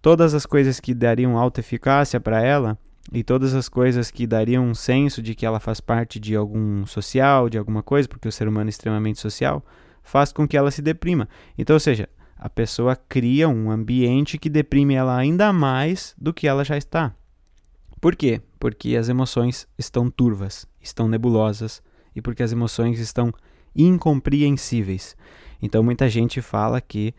todas 0.00 0.34
as 0.34 0.46
coisas 0.46 0.78
que 0.78 0.94
dariam 0.94 1.36
alta 1.36 1.60
eficácia 1.60 2.20
para 2.20 2.42
ela 2.42 2.78
e 3.10 3.24
todas 3.24 3.54
as 3.54 3.68
coisas 3.68 4.10
que 4.10 4.26
dariam 4.26 4.64
um 4.64 4.74
senso 4.74 5.22
de 5.22 5.34
que 5.34 5.44
ela 5.44 5.58
faz 5.58 5.80
parte 5.80 6.20
de 6.20 6.36
algum 6.36 6.86
social, 6.86 7.48
de 7.48 7.58
alguma 7.58 7.82
coisa, 7.82 8.08
porque 8.08 8.28
o 8.28 8.32
ser 8.32 8.46
humano 8.46 8.68
é 8.68 8.70
extremamente 8.70 9.18
social, 9.18 9.64
faz 10.02 10.32
com 10.32 10.46
que 10.46 10.56
ela 10.56 10.70
se 10.70 10.82
deprima. 10.82 11.28
Então, 11.58 11.74
ou 11.74 11.80
seja, 11.80 12.08
a 12.36 12.48
pessoa 12.48 12.96
cria 12.96 13.48
um 13.48 13.70
ambiente 13.70 14.38
que 14.38 14.48
deprime 14.48 14.94
ela 14.94 15.16
ainda 15.16 15.52
mais 15.52 16.14
do 16.18 16.32
que 16.32 16.46
ela 16.46 16.64
já 16.64 16.76
está. 16.76 17.14
Por 18.00 18.16
quê? 18.16 18.40
Porque 18.58 18.96
as 18.96 19.08
emoções 19.08 19.68
estão 19.78 20.10
turvas, 20.10 20.66
estão 20.80 21.08
nebulosas 21.08 21.82
e 22.14 22.20
porque 22.20 22.42
as 22.42 22.52
emoções 22.52 22.98
estão 22.98 23.32
incompreensíveis. 23.74 25.16
Então, 25.60 25.82
muita 25.82 26.08
gente 26.08 26.42
fala 26.42 26.80
que 26.80 27.14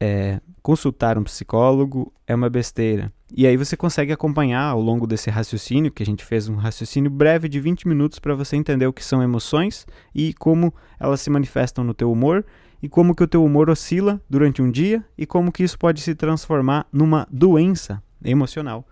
é, 0.00 0.40
consultar 0.62 1.18
um 1.18 1.24
psicólogo 1.24 2.12
é 2.26 2.34
uma 2.34 2.50
besteira. 2.50 3.12
E 3.36 3.46
aí 3.46 3.56
você 3.56 3.76
consegue 3.76 4.12
acompanhar 4.12 4.62
ao 4.62 4.80
longo 4.80 5.06
desse 5.06 5.28
raciocínio, 5.28 5.90
que 5.90 6.02
a 6.02 6.06
gente 6.06 6.24
fez 6.24 6.48
um 6.48 6.56
raciocínio 6.56 7.10
breve 7.10 7.48
de 7.48 7.60
20 7.60 7.88
minutos 7.88 8.18
para 8.18 8.34
você 8.34 8.56
entender 8.56 8.86
o 8.86 8.92
que 8.92 9.04
são 9.04 9.22
emoções 9.22 9.86
e 10.14 10.32
como 10.34 10.72
elas 11.00 11.20
se 11.20 11.30
manifestam 11.30 11.82
no 11.82 11.94
teu 11.94 12.12
humor 12.12 12.44
e 12.82 12.88
como 12.88 13.14
que 13.14 13.24
o 13.24 13.28
teu 13.28 13.44
humor 13.44 13.70
oscila 13.70 14.20
durante 14.28 14.62
um 14.62 14.70
dia 14.70 15.04
e 15.16 15.26
como 15.26 15.50
que 15.50 15.62
isso 15.62 15.78
pode 15.78 16.00
se 16.00 16.14
transformar 16.14 16.86
numa 16.92 17.26
doença 17.30 18.02
emocional 18.22 18.86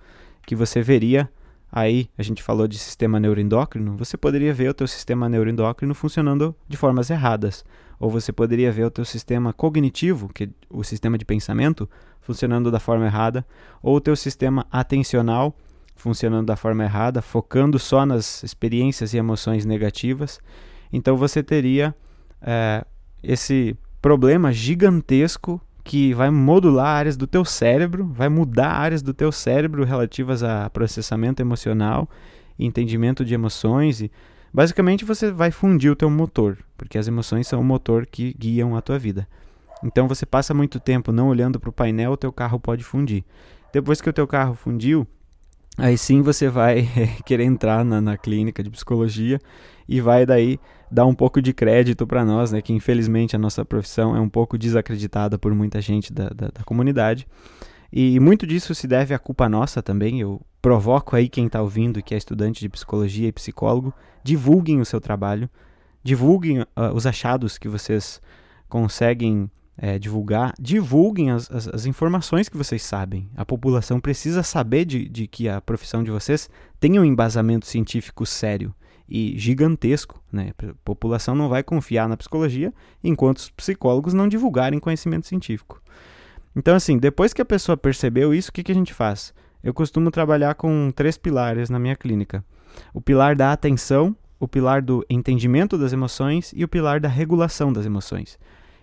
que 0.47 0.57
você 0.57 0.83
veria 0.83 1.31
aí, 1.73 2.09
a 2.17 2.23
gente 2.23 2.43
falou 2.43 2.69
de 2.69 2.79
sistema 2.79 3.19
neuroendócrino, 3.19 3.97
você 3.97 4.17
poderia 4.17 4.53
ver 4.53 4.69
o 4.69 4.75
teu 4.75 4.87
sistema 4.87 5.29
neuroendócrino 5.29 5.95
funcionando 5.95 6.55
de 6.69 6.77
formas 6.77 7.09
erradas 7.09 7.65
ou 8.03 8.11
você 8.11 8.33
poderia 8.33 8.73
ver 8.73 8.85
o 8.85 8.91
teu 8.91 9.05
sistema 9.05 9.53
cognitivo, 9.53 10.29
que 10.29 10.45
é 10.45 10.49
o 10.69 10.83
sistema 10.83 11.17
de 11.17 11.25
pensamento, 11.25 11.89
funcionando 12.21 12.69
da 12.69 12.81
forma 12.81 13.07
errada, 13.07 13.47
ou 13.81 13.95
o 13.95 14.01
teu 14.01 14.17
sistema 14.17 14.67
atencional 14.73 15.57
funcionando 15.95 16.47
da 16.47 16.57
forma 16.57 16.83
errada, 16.83 17.23
focando 17.23 17.79
só 17.79 18.05
nas 18.05 18.43
experiências 18.43 19.15
e 19.15 19.19
emoções 19.19 19.65
negativas. 19.65 20.41
Então 20.93 21.17
você 21.17 21.45
teria 21.45 21.95
é, 22.41 22.85
esse 23.23 23.77
problema 24.01 24.53
gigantesco 24.53 25.61
que 25.85 26.15
vai 26.15 26.31
modular 26.31 26.97
áreas 26.97 27.17
do 27.17 27.27
teu 27.27 27.45
cérebro, 27.45 28.07
vai 28.07 28.29
mudar 28.29 28.71
áreas 28.71 29.03
do 29.03 29.13
teu 29.13 29.33
cérebro 29.33 29.85
relativas 29.85 30.43
a 30.43 30.71
processamento 30.71 31.43
emocional, 31.43 32.09
entendimento 32.59 33.25
de 33.25 33.35
emoções 33.35 34.01
e 34.01 34.11
basicamente 34.53 35.05
você 35.05 35.31
vai 35.31 35.51
fundir 35.51 35.91
o 35.91 35.97
teu 35.97 36.09
motor, 36.09 36.59
porque 36.77 36.99
as 36.99 37.09
emoções 37.09 37.47
são 37.47 37.61
o 37.61 37.65
motor 37.65 38.07
que 38.07 38.35
guiam 38.39 38.77
a 38.77 38.81
tua 38.81 38.99
vida. 38.99 39.27
Então 39.83 40.07
você 40.07 40.25
passa 40.25 40.55
muito 40.55 40.79
tempo 40.79 41.11
não 41.11 41.29
olhando 41.29 41.59
para 41.59 41.71
o 41.71 41.73
painel, 41.73 42.13
o 42.13 42.17
teu 42.17 42.33
carro 42.33 42.61
pode 42.61 42.85
fundir. 42.85 43.25
Depois 43.73 44.01
que 44.01 44.09
o 44.09 44.13
teu 44.13 44.27
carro 44.27 44.55
fundiu, 44.55 45.07
aí 45.77 45.99
sim 45.99 46.23
você 46.23 46.49
vai 46.49 46.89
querer 47.27 47.45
entrar 47.45 47.85
na, 47.85 48.01
na 48.01 48.17
clínica 48.17 48.63
de 48.63 48.71
psicologia 48.71 49.41
e 49.89 50.01
vai 50.01 50.25
daí 50.27 50.59
dar 50.91 51.07
um 51.07 51.15
pouco 51.15 51.41
de 51.41 51.53
crédito 51.53 52.07
para 52.07 52.25
nós, 52.25 52.53
né, 52.53 52.61
que 52.61 52.73
infelizmente 52.73 53.35
a 53.35 53.39
nossa 53.39 53.65
profissão 53.65 54.15
é 54.15 54.21
um 54.21 54.29
pouco 54.29 54.59
desacreditada 54.59 55.39
por 55.39 55.55
muita 55.55 55.81
gente 55.81 56.13
da, 56.13 56.29
da, 56.29 56.49
da 56.49 56.65
comunidade. 56.65 57.27
E 57.93 58.19
muito 58.21 58.47
disso 58.47 58.75
se 58.75 58.87
deve 58.87 59.13
à 59.15 59.19
culpa 59.19 59.49
nossa 59.49 59.83
também. 59.83 60.21
Eu 60.21 60.41
provoco 60.63 61.15
aí 61.15 61.29
quem 61.29 61.47
está 61.47 61.61
ouvindo 61.61 62.03
que 62.03 62.15
é 62.15 62.19
estudante 62.19 62.61
de 62.61 62.69
psicologia 62.69 63.29
e 63.29 63.33
psicólogo, 63.33 63.93
divulguem 64.23 64.81
o 64.81 64.85
seu 64.85 65.01
trabalho, 65.01 65.49
divulguem 66.03 66.61
uh, 66.61 66.67
os 66.95 67.07
achados 67.07 67.59
que 67.59 67.69
vocês 67.69 68.21
conseguem 68.69 69.51
é, 69.77 69.99
divulgar, 69.99 70.55
divulguem 70.59 71.31
as, 71.31 71.51
as, 71.51 71.69
as, 71.69 71.87
informações 71.87 72.49
que 72.49 72.57
vocês 72.57 72.83
sabem. 72.83 73.29
A 73.37 73.45
população 73.45 74.01
precisa 74.01 74.43
saber 74.43 74.85
de, 74.85 75.09
de 75.09 75.27
que 75.27 75.49
a 75.49 75.61
profissão 75.61 76.03
de 76.03 76.11
vocês 76.11 76.49
tem 76.79 76.99
um 76.99 77.05
embasamento 77.05 77.67
científico 77.67 78.25
sério 78.25 78.75
e 79.15 79.39
gigantesco. 79.39 80.19
Né? 80.33 80.53
A 80.67 80.73
população 80.83 81.35
não 81.35 81.51
vai 81.51 81.63
confiar 81.63 82.09
na 82.09 82.17
psicologia 82.17 82.73
enquanto 83.05 83.37
os 83.37 83.51
psicólogos 83.51 84.15
não 84.15 84.27
divulgarem 84.27 84.81
conhecimento 84.81 85.27
científico. 85.27 85.83
Então, 86.57 86.75
assim, 86.75 86.97
depois 86.97 87.35
que 87.35 87.43
a 87.43 87.45
pessoa 87.45 87.77
percebeu 87.77 88.33
isso, 88.33 88.49
o 88.49 88.53
que, 88.53 88.63
que 88.63 88.73
a 88.73 88.75
gente 88.75 88.95
faz? 88.95 89.35
Eu 89.63 89.75
costumo 89.75 90.11
trabalhar 90.11 90.55
com 90.55 90.91
três 90.91 91.19
pilares 91.19 91.69
na 91.69 91.79
minha 91.79 91.95
clínica: 91.95 92.43
o 92.95 93.03
pilar 93.03 93.37
da 93.37 93.53
atenção, 93.53 94.17
o 94.41 94.49
pilar 94.49 94.81
do 94.81 95.05
entendimento 95.11 95.77
das 95.77 95.93
emoções 95.93 96.51
e 96.57 96.65
o 96.65 96.69
pilar 96.69 96.99
da 96.99 97.09
regulação 97.09 97.71
das 97.71 97.85
emoções. 97.85 98.39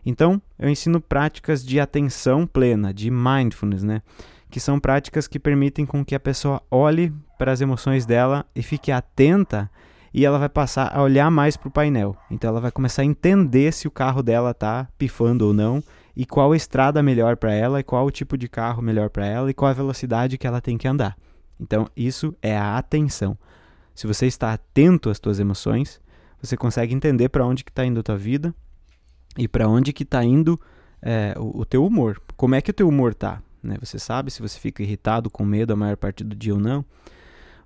Então, 0.06 0.40
eu 0.60 0.70
ensino 0.70 1.02
práticas 1.02 1.66
de 1.66 1.80
atenção 1.80 2.46
plena, 2.46 2.94
de 2.94 3.10
mindfulness, 3.10 3.84
né? 3.84 4.04
Que 4.50 4.60
são 4.60 4.80
práticas 4.80 5.28
que 5.28 5.40
permitem 5.40 5.86
com 5.88 6.06
que 6.06 6.16
a 6.16 6.20
pessoa 6.20 6.62
olhe 6.70 7.12
para 7.38 7.52
as 7.52 7.62
emoções 7.62 8.06
dela 8.06 8.46
e 8.56 8.62
fique 8.62 8.92
atenta 8.92 9.70
e 10.14 10.26
ela 10.26 10.40
vai 10.40 10.50
passar 10.50 10.96
a 10.96 11.02
olhar 11.02 11.30
mais 11.30 11.56
para 11.56 11.68
o 11.68 11.72
painel. 11.72 12.16
Então 12.30 12.50
ela 12.50 12.62
vai 12.62 12.72
começar 12.72 13.02
a 13.02 13.06
entender 13.06 13.72
se 13.74 13.88
o 13.88 13.92
carro 13.92 14.22
dela 14.24 14.52
está 14.52 14.88
pifando 14.98 15.48
ou 15.48 15.54
não 15.54 15.84
e 16.16 16.26
qual 16.26 16.54
estrada 16.54 17.02
melhor 17.02 17.38
para 17.38 17.54
ela 17.54 17.80
e 17.80 17.84
qual 17.84 18.06
o 18.06 18.12
tipo 18.12 18.38
de 18.38 18.48
carro 18.48 18.82
melhor 18.82 19.10
para 19.10 19.26
ela 19.26 19.50
e 19.50 19.54
qual 19.54 19.70
a 19.70 19.74
velocidade 19.74 20.38
que 20.38 20.48
ela 20.48 20.62
tem 20.62 20.78
que 20.78 20.88
andar. 20.88 21.18
Então 21.60 21.88
isso 21.96 22.36
é 22.42 22.58
a 22.58 22.78
atenção. 22.78 23.38
Se 23.94 24.08
você 24.08 24.28
está 24.28 24.54
atento 24.54 25.10
às 25.10 25.20
suas 25.22 25.40
emoções, 25.40 26.02
você 26.42 26.56
consegue 26.56 26.94
entender 26.94 27.30
para 27.30 27.46
onde 27.46 27.64
que 27.64 27.72
está 27.72 27.86
indo 27.86 28.00
a 28.00 28.04
tua 28.04 28.18
vida 28.18 28.54
e 29.38 29.48
para 29.48 29.68
onde 29.68 29.92
que 29.92 30.04
está 30.04 30.24
indo 30.24 30.60
é, 31.02 31.34
o, 31.38 31.60
o, 31.60 31.66
teu 31.66 31.86
humor. 31.86 32.22
Como 32.36 32.56
é 32.56 32.62
que 32.62 32.72
o 32.72 32.74
teu 32.74 32.88
humor 32.88 33.14
tá? 33.14 33.42
Né? 33.62 33.78
Você 33.80 34.00
sabe 34.00 34.32
se 34.32 34.42
você 34.42 34.60
fica 34.60 34.82
irritado, 34.82 35.30
com 35.30 35.46
medo 35.46 35.74
a 35.74 35.76
maior 35.76 35.98
parte 35.98 36.24
do 36.24 36.36
dia 36.36 36.54
ou 36.54 36.60
não. 36.60 36.84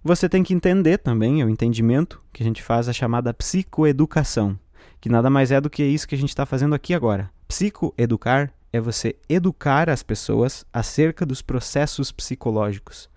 Você 0.06 0.28
tem 0.28 0.44
que 0.44 0.54
entender 0.54 0.98
também, 0.98 1.42
é 1.42 1.46
o 1.46 1.50
entendimento 1.50 2.22
que 2.34 2.44
a 2.44 2.46
gente 2.46 2.62
faz 2.62 2.90
a 2.90 2.94
chamada 2.94 3.34
psicoeducação, 3.34 4.60
que 5.00 5.08
nada 5.08 5.30
mais 5.30 5.50
é 5.50 5.62
do 5.62 5.70
que 5.70 5.82
isso 5.82 6.06
que 6.06 6.14
a 6.14 6.18
gente 6.18 6.28
está 6.30 6.46
fazendo 6.46 6.76
aqui 6.76 6.94
agora. 6.94 7.32
Psicoeducar 7.48 8.54
é 8.74 8.82
você 8.82 9.16
educar 9.30 9.90
as 9.90 10.04
pessoas 10.04 10.66
acerca 10.74 11.26
dos 11.26 11.42
processos 11.42 12.12
psicológicos. 12.12 13.10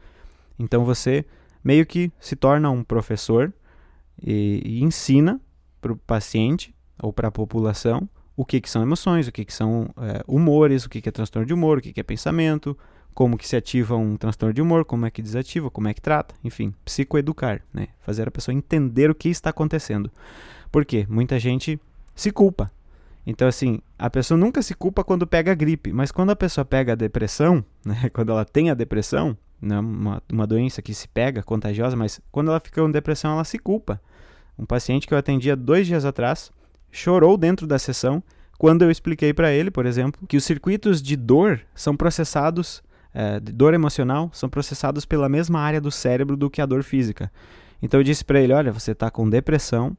Então 0.57 0.85
você 0.85 1.25
meio 1.64 1.85
que 1.85 2.12
se 2.20 2.37
torna 2.37 2.70
um 2.70 2.85
professor 2.85 3.53
e, 4.22 4.62
e 4.64 4.85
ensina 4.85 5.40
para 5.81 5.92
o 5.92 5.96
paciente 5.96 6.72
ou 7.03 7.12
para 7.12 7.27
a 7.27 7.33
população 7.33 8.09
o 8.37 8.44
que, 8.44 8.61
que 8.61 8.70
são 8.70 8.83
emoções, 8.83 9.27
o 9.27 9.33
que, 9.33 9.44
que 9.44 9.53
são 9.53 9.90
é, 9.96 10.22
humores, 10.29 10.85
o 10.85 10.88
que, 10.88 11.01
que 11.01 11.09
é 11.09 11.12
transtorno 11.12 11.46
de 11.46 11.55
humor, 11.55 11.79
o 11.79 11.81
que, 11.81 11.92
que 11.92 11.99
é 11.99 12.05
pensamento, 12.05 12.79
como 13.17 13.39
que 13.39 13.49
se 13.49 13.57
ativa 13.57 13.97
um 13.97 14.15
transtorno 14.15 14.53
de 14.53 14.61
humor, 14.61 14.85
como 14.85 15.07
é 15.07 15.11
que 15.11 15.23
desativa, 15.23 15.71
como 15.71 15.89
é 15.89 15.95
que 15.95 16.03
trata, 16.03 16.35
enfim, 16.45 16.75
psicoeducar, 16.85 17.63
né? 17.73 17.89
Fazer 18.03 18.29
a 18.29 18.31
pessoa 18.31 18.55
entender 18.55 19.11
o 19.11 19.15
que 19.15 19.31
está 19.31 19.49
acontecendo. 19.49 20.11
Por 20.71 20.85
quê? 20.85 21.07
Muita 21.09 21.39
gente 21.39 21.81
se 22.15 22.31
culpa. 22.31 22.71
Então, 23.27 23.49
assim, 23.49 23.81
a 23.99 24.11
pessoa 24.11 24.37
nunca 24.37 24.61
se 24.61 24.75
culpa 24.75 25.03
quando 25.03 25.27
pega 25.27 25.51
a 25.51 25.55
gripe, 25.55 25.95
mas 25.95 26.13
quando 26.13 26.29
a 26.29 26.37
pessoa 26.37 26.63
pega 26.63 26.93
a 26.93 26.95
depressão, 26.95 27.65
né? 27.83 28.11
Quando 28.13 28.33
ela 28.33 28.45
tem 28.45 28.69
a 28.69 28.75
depressão, 28.75 29.35
não 29.63 29.77
é 29.77 29.81
uma, 29.81 30.23
uma 30.31 30.47
doença 30.47 30.83
que 30.83 30.93
se 30.93 31.09
pega, 31.09 31.43
contagiosa, 31.43 31.97
mas 31.97 32.21
quando 32.31 32.51
ela 32.51 32.61
fica 32.61 32.83
com 32.83 32.91
depressão, 32.91 33.33
ela 33.33 33.45
se 33.45 33.59
culpa. 33.59 33.99
Um 34.59 34.67
paciente 34.67 35.07
que 35.07 35.15
eu 35.15 35.19
atendia 35.19 35.57
dois 35.57 35.87
dias 35.87 36.05
atrás 36.05 36.53
chorou 36.93 37.39
dentro 37.39 37.67
da 37.67 37.79
sessão 37.79 38.23
quando 38.59 38.83
eu 38.83 38.91
expliquei 38.91 39.33
para 39.33 39.53
ele, 39.53 39.71
por 39.71 39.87
exemplo, 39.87 40.21
que 40.29 40.37
os 40.37 40.45
circuitos 40.45 41.01
de 41.01 41.17
dor 41.17 41.63
são 41.75 41.97
processados 41.97 42.83
é, 43.19 43.41
dor 43.41 43.73
emocional 43.73 44.29
são 44.35 44.47
processados 44.47 45.07
pela 45.07 45.27
mesma 45.27 45.59
área 45.59 45.81
do 45.81 45.91
cérebro 45.91 46.37
do 46.37 46.51
que 46.51 46.61
a 46.61 46.67
dor 46.67 46.83
física. 46.83 47.33
Então 47.81 47.99
eu 47.99 48.05
disse 48.05 48.23
para 48.23 48.39
ele: 48.39 48.53
olha, 48.53 48.71
você 48.71 48.93
está 48.93 49.11
com 49.11 49.27
depressão 49.27 49.97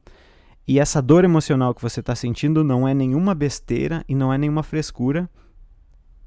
e 0.68 0.78
essa 0.78 1.02
dor 1.02 1.24
emocional 1.24 1.74
que 1.74 1.82
você 1.82 1.98
está 1.98 2.14
sentindo 2.14 2.62
não 2.62 2.86
é 2.86 2.94
nenhuma 2.94 3.34
besteira 3.34 4.04
e 4.08 4.14
não 4.14 4.32
é 4.32 4.38
nenhuma 4.38 4.62
frescura. 4.62 5.28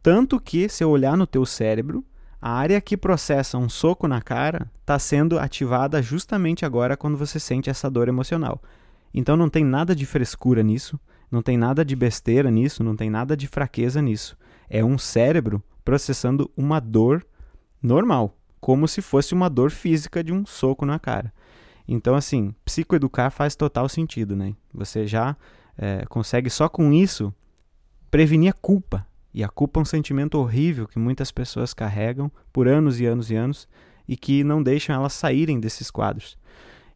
Tanto 0.04 0.38
que, 0.38 0.68
se 0.68 0.84
eu 0.84 0.90
olhar 0.90 1.16
no 1.16 1.26
teu 1.26 1.46
cérebro, 1.46 2.04
a 2.42 2.52
área 2.52 2.82
que 2.82 2.98
processa 2.98 3.58
um 3.58 3.70
soco 3.70 4.06
na 4.06 4.22
cara 4.22 4.70
está 4.82 5.00
sendo 5.00 5.40
ativada 5.40 6.02
justamente 6.02 6.66
agora 6.66 6.98
quando 6.98 7.18
você 7.18 7.40
sente 7.40 7.70
essa 7.70 7.90
dor 7.90 8.10
emocional. 8.10 8.62
Então 9.14 9.38
não 9.38 9.48
tem 9.48 9.64
nada 9.64 9.96
de 9.96 10.06
frescura 10.06 10.62
nisso, 10.62 11.00
não 11.32 11.42
tem 11.42 11.58
nada 11.58 11.86
de 11.86 11.96
besteira 11.96 12.52
nisso, 12.52 12.84
não 12.84 12.98
tem 12.98 13.10
nada 13.10 13.38
de 13.38 13.48
fraqueza 13.48 14.02
nisso. 14.02 14.36
É 14.70 14.84
um 14.84 14.98
cérebro 14.98 15.64
processando 15.84 16.50
uma 16.56 16.80
dor 16.80 17.26
normal, 17.82 18.38
como 18.60 18.88
se 18.88 19.02
fosse 19.02 19.34
uma 19.34 19.50
dor 19.50 19.72
física 19.72 20.24
de 20.24 20.32
um 20.32 20.46
soco 20.46 20.86
na 20.86 21.00
cara. 21.00 21.34
Então, 21.88 22.16
assim, 22.16 22.54
psicoeducar 22.64 23.32
faz 23.32 23.56
total 23.56 23.90
sentido, 23.90 24.36
né? 24.36 24.56
Você 24.74 25.08
já 25.08 25.36
é, 25.78 26.06
consegue 26.08 26.50
só 26.50 26.70
com 26.70 26.94
isso 26.94 27.34
prevenir 28.10 28.50
a 28.52 28.54
culpa. 28.54 29.06
E 29.34 29.44
a 29.44 29.50
culpa 29.50 29.80
é 29.80 29.84
um 29.84 29.86
sentimento 29.86 30.38
horrível 30.38 30.88
que 30.88 31.00
muitas 31.00 31.32
pessoas 31.32 31.74
carregam 31.74 32.32
por 32.52 32.68
anos 32.68 33.00
e 33.00 33.06
anos 33.06 33.32
e 33.32 33.36
anos 33.36 33.68
e 34.08 34.18
que 34.18 34.44
não 34.44 34.62
deixam 34.62 34.94
elas 34.94 35.14
saírem 35.14 35.60
desses 35.60 35.90
quadros. 35.90 36.38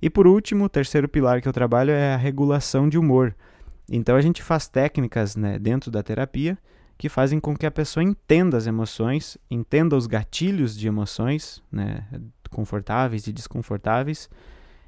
E 0.02 0.10
por 0.10 0.28
último, 0.28 0.66
o 0.66 0.70
terceiro 0.70 1.08
pilar 1.08 1.42
que 1.42 1.48
eu 1.48 1.54
trabalho 1.54 1.92
é 1.92 2.14
a 2.14 2.18
regulação 2.18 2.90
de 2.90 2.98
humor. 2.98 3.34
Então 3.90 4.16
a 4.16 4.22
gente 4.22 4.44
faz 4.44 4.68
técnicas 4.68 5.36
né, 5.36 5.58
dentro 5.58 5.90
da 5.90 6.04
terapia 6.04 6.58
que 6.98 7.10
fazem 7.10 7.40
com 7.40 7.56
que 7.56 7.66
a 7.66 7.72
pessoa 7.72 8.04
entenda 8.04 8.58
as 8.58 8.68
emoções, 8.68 9.38
entenda 9.50 9.96
os 9.96 10.08
gatilhos 10.08 10.78
de 10.78 10.88
emoções, 10.88 11.62
né, 11.72 12.06
confortáveis 12.50 13.28
e 13.28 13.34
desconfortáveis, 13.34 14.30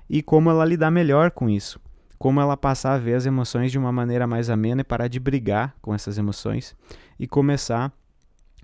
e 0.09 0.21
como 0.21 0.49
ela 0.49 0.63
lidar 0.63 0.89
melhor 0.89 1.31
com 1.31 1.49
isso. 1.49 1.79
Como 2.17 2.39
ela 2.39 2.57
passar 2.57 2.93
a 2.93 2.97
ver 2.97 3.15
as 3.15 3.25
emoções 3.25 3.71
de 3.71 3.77
uma 3.77 3.91
maneira 3.91 4.25
mais 4.25 4.49
amena 4.49 4.81
e 4.81 4.83
parar 4.83 5.07
de 5.07 5.19
brigar 5.19 5.75
com 5.81 5.93
essas 5.93 6.17
emoções 6.17 6.75
e 7.19 7.27
começar 7.27 7.91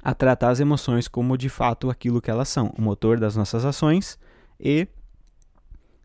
a 0.01 0.13
tratar 0.15 0.49
as 0.49 0.59
emoções 0.59 1.07
como 1.07 1.37
de 1.37 1.49
fato 1.49 1.89
aquilo 1.89 2.21
que 2.21 2.31
elas 2.31 2.49
são, 2.49 2.73
o 2.77 2.81
motor 2.81 3.19
das 3.19 3.35
nossas 3.35 3.63
ações 3.63 4.17
e 4.59 4.87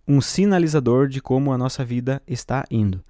um 0.07 0.20
sinalizador 0.20 1.09
de 1.09 1.20
como 1.20 1.53
a 1.53 1.59
nossa 1.59 1.85
vida 1.85 2.22
está 2.27 2.64
indo. 2.70 3.03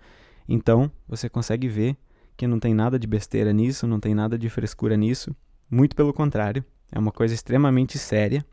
Então, 0.49 0.91
você 1.07 1.29
consegue 1.29 1.69
ver 1.69 1.97
que 2.39 2.47
não 2.47 2.61
tem 2.61 2.73
nada 2.73 3.01
de 3.01 3.07
besteira 3.07 3.53
nisso, 3.53 3.85
não 3.85 3.99
tem 3.99 4.15
nada 4.15 4.39
de 4.39 4.49
frescura 4.49 4.97
nisso. 4.97 5.35
Muito 5.69 5.97
pelo 5.97 6.13
contrário, 6.15 6.65
é 6.93 6.99
uma 6.99 7.11
coisa 7.11 7.35
extremamente 7.35 7.99
séria 7.99 8.47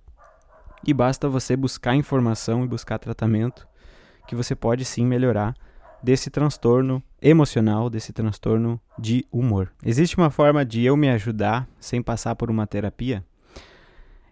e 0.85 0.91
basta 0.91 1.29
você 1.29 1.55
buscar 1.55 1.95
informação 1.95 2.65
e 2.65 2.67
buscar 2.67 2.97
tratamento 2.97 3.67
que 4.27 4.35
você 4.35 4.55
pode 4.55 4.83
sim 4.83 5.05
melhorar 5.05 5.53
desse 6.01 6.31
transtorno 6.31 7.01
emocional, 7.21 7.87
desse 7.87 8.11
transtorno 8.11 8.81
de 8.97 9.23
humor. 9.31 9.71
Existe 9.85 10.17
uma 10.17 10.31
forma 10.31 10.65
de 10.65 10.83
eu 10.83 10.97
me 10.97 11.07
ajudar 11.11 11.67
sem 11.79 12.01
passar 12.01 12.35
por 12.35 12.49
uma 12.49 12.65
terapia? 12.65 13.23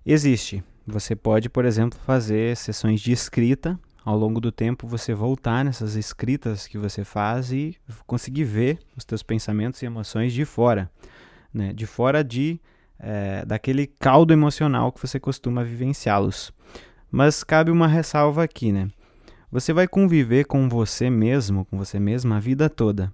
Existe. 0.03 0.63
Você 0.87 1.15
pode, 1.15 1.47
por 1.47 1.63
exemplo, 1.63 1.99
fazer 1.99 2.57
sessões 2.57 2.99
de 2.99 3.11
escrita 3.11 3.79
ao 4.03 4.17
longo 4.17 4.41
do 4.41 4.51
tempo 4.51 4.87
você 4.87 5.13
voltar 5.13 5.63
nessas 5.63 5.95
escritas 5.95 6.67
que 6.67 6.77
você 6.77 7.03
faz 7.03 7.51
e 7.51 7.77
conseguir 8.05 8.43
ver 8.43 8.79
os 8.97 9.05
teus 9.05 9.23
pensamentos 9.23 9.81
e 9.81 9.85
emoções 9.85 10.33
de 10.33 10.45
fora, 10.45 10.89
né? 11.53 11.73
de 11.73 11.85
fora 11.85 12.23
de 12.23 12.59
é, 12.99 13.45
daquele 13.45 13.87
caldo 13.87 14.33
emocional 14.33 14.91
que 14.91 14.99
você 14.99 15.19
costuma 15.19 15.63
vivenciá-los. 15.63 16.51
Mas 17.11 17.43
cabe 17.43 17.69
uma 17.69 17.87
ressalva 17.87 18.43
aqui, 18.43 18.71
né? 18.71 18.89
Você 19.51 19.71
vai 19.71 19.87
conviver 19.87 20.45
com 20.45 20.67
você 20.67 21.09
mesmo, 21.09 21.65
com 21.65 21.77
você 21.77 21.99
mesma 21.99 22.37
a 22.37 22.39
vida 22.39 22.69
toda. 22.69 23.13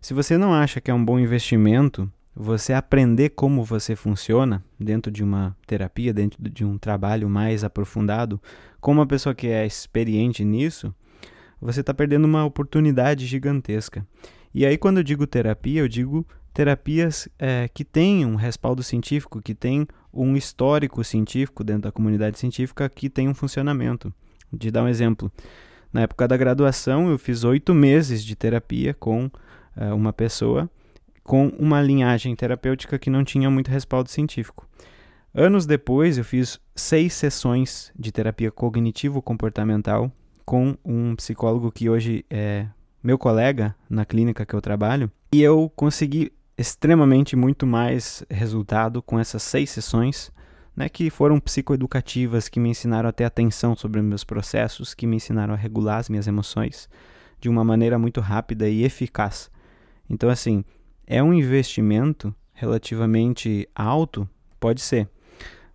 Se 0.00 0.14
você 0.14 0.38
não 0.38 0.54
acha 0.54 0.80
que 0.80 0.90
é 0.90 0.94
um 0.94 1.04
bom 1.04 1.18
investimento 1.18 2.10
você 2.34 2.72
aprender 2.72 3.30
como 3.30 3.62
você 3.62 3.94
funciona 3.94 4.64
dentro 4.78 5.10
de 5.10 5.22
uma 5.22 5.56
terapia, 5.66 6.12
dentro 6.12 6.42
de 6.50 6.64
um 6.64 6.76
trabalho 6.76 7.28
mais 7.28 7.62
aprofundado, 7.62 8.40
com 8.80 8.92
uma 8.92 9.06
pessoa 9.06 9.34
que 9.34 9.46
é 9.46 9.64
experiente 9.64 10.44
nisso, 10.44 10.94
você 11.60 11.80
está 11.80 11.94
perdendo 11.94 12.24
uma 12.24 12.44
oportunidade 12.44 13.26
gigantesca. 13.26 14.06
E 14.52 14.66
aí, 14.66 14.76
quando 14.76 14.98
eu 14.98 15.02
digo 15.02 15.26
terapia, 15.26 15.80
eu 15.80 15.88
digo 15.88 16.26
terapias 16.52 17.28
é, 17.38 17.68
que 17.72 17.84
têm 17.84 18.26
um 18.26 18.36
respaldo 18.36 18.82
científico, 18.82 19.40
que 19.42 19.54
têm 19.54 19.86
um 20.12 20.36
histórico 20.36 21.02
científico 21.02 21.64
dentro 21.64 21.82
da 21.82 21.92
comunidade 21.92 22.38
científica, 22.38 22.88
que 22.88 23.08
tem 23.08 23.28
um 23.28 23.34
funcionamento. 23.34 24.12
De 24.52 24.70
dar 24.70 24.84
um 24.84 24.88
exemplo, 24.88 25.32
na 25.92 26.02
época 26.02 26.28
da 26.28 26.36
graduação, 26.36 27.10
eu 27.10 27.18
fiz 27.18 27.42
oito 27.42 27.74
meses 27.74 28.24
de 28.24 28.36
terapia 28.36 28.94
com 28.94 29.30
é, 29.76 29.92
uma 29.92 30.12
pessoa 30.12 30.70
com 31.24 31.48
uma 31.58 31.80
linhagem 31.80 32.36
terapêutica 32.36 32.98
que 32.98 33.10
não 33.10 33.24
tinha 33.24 33.50
muito 33.50 33.70
respaldo 33.70 34.10
científico. 34.10 34.68
Anos 35.34 35.66
depois, 35.66 36.18
eu 36.18 36.24
fiz 36.24 36.60
seis 36.76 37.14
sessões 37.14 37.90
de 37.98 38.12
terapia 38.12 38.52
cognitivo-comportamental 38.52 40.12
com 40.44 40.76
um 40.84 41.16
psicólogo 41.16 41.72
que 41.72 41.88
hoje 41.88 42.24
é 42.30 42.66
meu 43.02 43.18
colega 43.18 43.74
na 43.88 44.04
clínica 44.04 44.46
que 44.46 44.54
eu 44.54 44.60
trabalho, 44.60 45.10
e 45.32 45.42
eu 45.42 45.72
consegui 45.74 46.32
extremamente 46.56 47.34
muito 47.34 47.66
mais 47.66 48.24
resultado 48.30 49.02
com 49.02 49.18
essas 49.18 49.42
seis 49.42 49.70
sessões, 49.70 50.30
né, 50.76 50.88
que 50.88 51.10
foram 51.10 51.40
psicoeducativas, 51.40 52.48
que 52.48 52.60
me 52.60 52.68
ensinaram 52.68 53.08
a 53.08 53.12
ter 53.12 53.24
atenção 53.24 53.74
sobre 53.74 54.00
meus 54.00 54.24
processos, 54.24 54.94
que 54.94 55.06
me 55.06 55.16
ensinaram 55.16 55.54
a 55.54 55.56
regular 55.56 55.98
as 55.98 56.08
minhas 56.08 56.26
emoções 56.26 56.88
de 57.40 57.48
uma 57.48 57.64
maneira 57.64 57.98
muito 57.98 58.20
rápida 58.20 58.68
e 58.68 58.84
eficaz. 58.84 59.50
Então, 60.08 60.30
assim, 60.30 60.64
é 61.06 61.22
um 61.22 61.32
investimento 61.32 62.34
relativamente 62.52 63.68
alto, 63.74 64.28
pode 64.58 64.80
ser, 64.80 65.08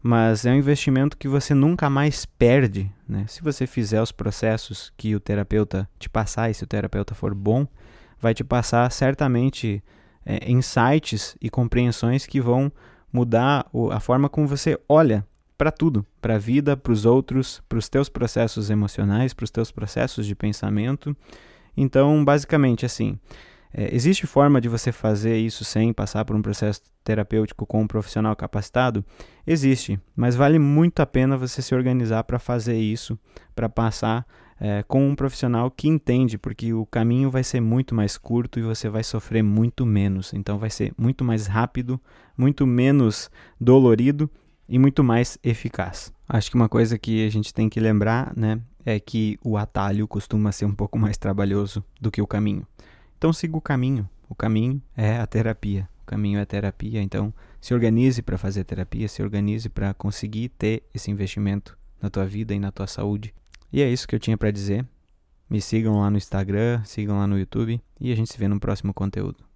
mas 0.02 0.46
é 0.46 0.52
um 0.52 0.56
investimento 0.56 1.18
que 1.18 1.28
você 1.28 1.54
nunca 1.54 1.90
mais 1.90 2.26
perde, 2.26 2.92
né? 3.08 3.26
Se 3.28 3.42
você 3.42 3.68
fizer 3.68 4.02
os 4.02 4.12
processos 4.12 4.94
que 4.96 5.16
o 5.16 5.20
terapeuta 5.20 5.90
te 6.00 6.10
passar, 6.10 6.50
e 6.50 6.54
se 6.54 6.64
o 6.64 6.68
terapeuta 6.68 7.14
for 7.14 7.36
bom, 7.36 7.68
vai 8.20 8.34
te 8.34 8.44
passar 8.44 8.90
certamente 8.92 9.84
é, 10.26 10.50
insights 10.50 11.36
e 11.42 11.50
compreensões 11.50 12.26
que 12.26 12.40
vão 12.40 12.72
mudar 13.12 13.70
a 13.92 14.00
forma 14.00 14.30
como 14.30 14.48
você 14.48 14.80
olha 14.88 15.26
para 15.58 15.72
tudo, 15.72 16.06
para 16.22 16.36
a 16.36 16.40
vida, 16.40 16.78
para 16.78 16.94
os 16.94 17.06
outros, 17.06 17.62
para 17.68 17.78
os 17.78 17.90
teus 17.90 18.08
processos 18.08 18.70
emocionais, 18.70 19.34
para 19.34 19.44
os 19.44 19.52
teus 19.52 19.72
processos 19.72 20.26
de 20.26 20.34
pensamento. 20.34 21.16
Então, 21.76 22.24
basicamente, 22.24 22.86
assim, 22.86 23.20
é, 23.74 23.94
existe 23.94 24.26
forma 24.26 24.60
de 24.60 24.68
você 24.68 24.92
fazer 24.92 25.38
isso 25.38 25.64
sem 25.64 25.94
passar 25.94 26.26
por 26.26 26.36
um 26.36 26.42
processo 26.42 26.82
terapêutico 27.04 27.66
com 27.66 27.82
um 27.82 27.88
profissional 27.88 28.36
capacitado? 28.36 29.06
Existe, 29.46 30.00
mas 30.16 30.36
vale 30.36 30.58
muito 30.58 31.00
a 31.02 31.06
pena 31.06 31.38
você 31.38 31.62
se 31.62 31.76
organizar 31.76 32.24
para 32.24 32.40
fazer 32.40 32.78
isso, 32.78 33.18
para 33.56 33.70
passar 33.70 34.26
é, 34.60 34.84
com 34.88 35.08
um 35.08 35.16
profissional 35.16 35.72
que 35.72 35.88
entende, 35.88 36.38
porque 36.38 36.74
o 36.74 36.86
caminho 36.86 37.30
vai 37.30 37.44
ser 37.44 37.62
muito 37.62 37.96
mais 37.96 38.18
curto 38.18 38.60
e 38.60 38.64
você 38.64 38.90
vai 38.90 39.04
sofrer 39.04 39.44
muito 39.44 39.86
menos. 39.86 40.34
Então 40.34 40.58
vai 40.58 40.70
ser 40.70 40.94
muito 40.98 41.24
mais 41.24 41.48
rápido, 41.48 42.00
muito 42.38 42.68
menos 42.68 43.30
dolorido 43.60 44.30
e 44.68 44.78
muito 44.78 45.04
mais 45.04 45.38
eficaz. 45.44 46.12
Acho 46.28 46.50
que 46.50 46.56
uma 46.56 46.70
coisa 46.70 46.98
que 46.98 47.26
a 47.26 47.30
gente 47.30 47.54
tem 47.54 47.70
que 47.70 47.80
lembrar, 47.80 48.34
né, 48.36 48.60
é 48.86 49.00
que 49.00 49.38
o 49.44 49.58
atalho 49.58 50.08
costuma 50.08 50.52
ser 50.52 50.66
um 50.66 50.74
pouco 50.74 50.98
mais 50.98 51.18
trabalhoso 51.18 51.84
do 52.00 52.12
que 52.12 52.22
o 52.22 52.28
caminho. 52.28 52.68
Então 53.20 53.34
siga 53.34 53.58
o 53.58 53.62
caminho. 53.62 54.10
O 54.30 54.34
caminho 54.34 54.82
é 54.96 55.18
a 55.18 55.28
terapia. 55.28 55.90
O 56.02 56.06
caminho 56.06 56.40
é 56.40 56.42
a 56.42 56.46
terapia. 56.46 57.02
Então 57.02 57.34
se 57.60 57.74
organize 57.74 58.22
para 58.22 58.38
fazer 58.38 58.64
terapia, 58.64 59.10
se 59.10 59.22
organize 59.22 59.68
para 59.68 59.94
conseguir 59.94 60.48
ter 60.50 60.84
esse 60.94 61.12
investimento 61.12 61.78
na 62.02 62.10
tua 62.10 62.26
vida 62.26 62.54
e 62.54 62.60
na 62.60 62.72
tua 62.72 62.88
saúde. 62.88 63.36
E 63.74 63.82
é 63.82 63.92
isso 63.92 64.08
que 64.08 64.16
eu 64.16 64.20
tinha 64.20 64.38
para 64.38 64.52
dizer. 64.52 64.88
Me 65.50 65.60
sigam 65.60 66.00
lá 66.00 66.10
no 66.10 66.16
Instagram, 66.16 66.82
sigam 66.86 67.18
lá 67.18 67.28
no 67.28 67.38
YouTube 67.38 67.82
e 68.00 68.10
a 68.10 68.16
gente 68.16 68.32
se 68.32 68.40
vê 68.40 68.48
no 68.48 68.58
próximo 68.58 68.94
conteúdo. 68.94 69.49